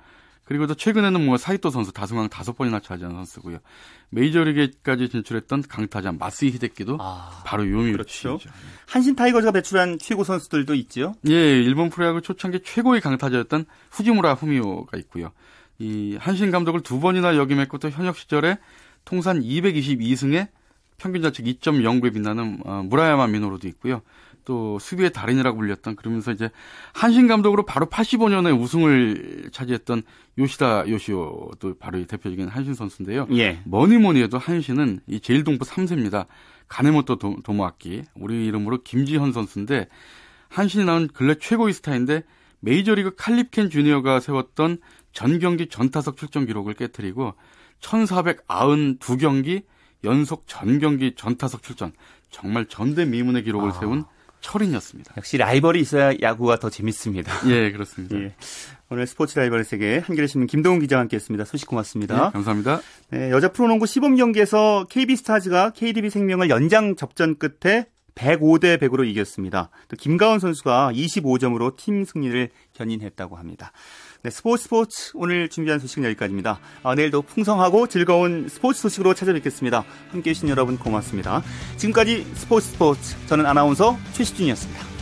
[0.44, 3.58] 그리고 또 최근에는 뭔가 사이토 선수 다승왕 다섯 번이나 차지한 선수고요.
[4.10, 8.38] 메이저리그까지 진출했던 강타자 마스이 히데키도 아, 바로 요미우리 그렇죠.
[8.86, 11.14] 한신 타이거즈가 배출한 최고 선수들도 있죠.
[11.28, 15.32] 예, 일본 프로야구 초창기 최고의 강타자였던 후지무라 후미오가 있고요.
[15.78, 18.58] 이 한신 감독을 두 번이나 역임했고 또 현역 시절에
[19.04, 20.48] 통산 222승에
[20.98, 24.02] 평균 자책 2.09에 빛나는 어, 무라야마 미노로도 있고요.
[24.44, 26.50] 또 수비의 달인이라고 불렸던 그러면서 이제
[26.92, 30.02] 한신 감독으로 바로 85년에 우승을 차지했던
[30.38, 33.26] 요시다 요시오도 바로 이 대표적인 한신 선수인데요.
[33.32, 33.60] 예.
[33.64, 36.26] 뭐니 뭐니 해도 한신은 이 제일동부 3세입니다.
[36.68, 39.88] 가네모토 도, 도모아키 우리 이름으로 김지현 선수인데
[40.48, 42.22] 한신이 나온 근래 최고의 스타인데
[42.60, 44.78] 메이저리그 칼립켄 주니어가 세웠던
[45.12, 47.34] 전 경기 전타석 출전 기록을 깨뜨리고
[47.80, 49.64] 1492경기
[50.04, 51.92] 연속 전 경기 전타석 출전
[52.30, 53.72] 정말 전대미문의 기록을 아.
[53.72, 54.04] 세운
[54.44, 55.14] 철인이었습니다.
[55.16, 57.32] 역시 라이벌이 있어야 야구가 더 재밌습니다.
[57.48, 58.16] 예, 그렇습니다.
[58.16, 58.34] 예.
[58.90, 61.46] 오늘 스포츠 라이벌의 세계 한겨레 신문 김동훈 기자와 함께했습니다.
[61.46, 62.26] 소식 고맙습니다.
[62.26, 62.80] 네, 감사합니다.
[63.10, 69.70] 네, 여자 프로농구 시범 경기에서 KB 스타즈가 KDB 생명을 연장 접전 끝에 105대 100으로 이겼습니다.
[69.88, 73.72] 또 김가원 선수가 25점으로 팀 승리를 견인했다고 합니다.
[74.24, 76.58] 네, 스포츠 스포츠 오늘 준비한 소식은 여기까지입니다.
[76.82, 79.84] 아, 내일도 풍성하고 즐거운 스포츠 소식으로 찾아뵙겠습니다.
[80.12, 81.42] 함께해 주신 여러분 고맙습니다.
[81.76, 84.93] 지금까지 스포츠 스포츠 저는 아나운서 최시준이었습니다.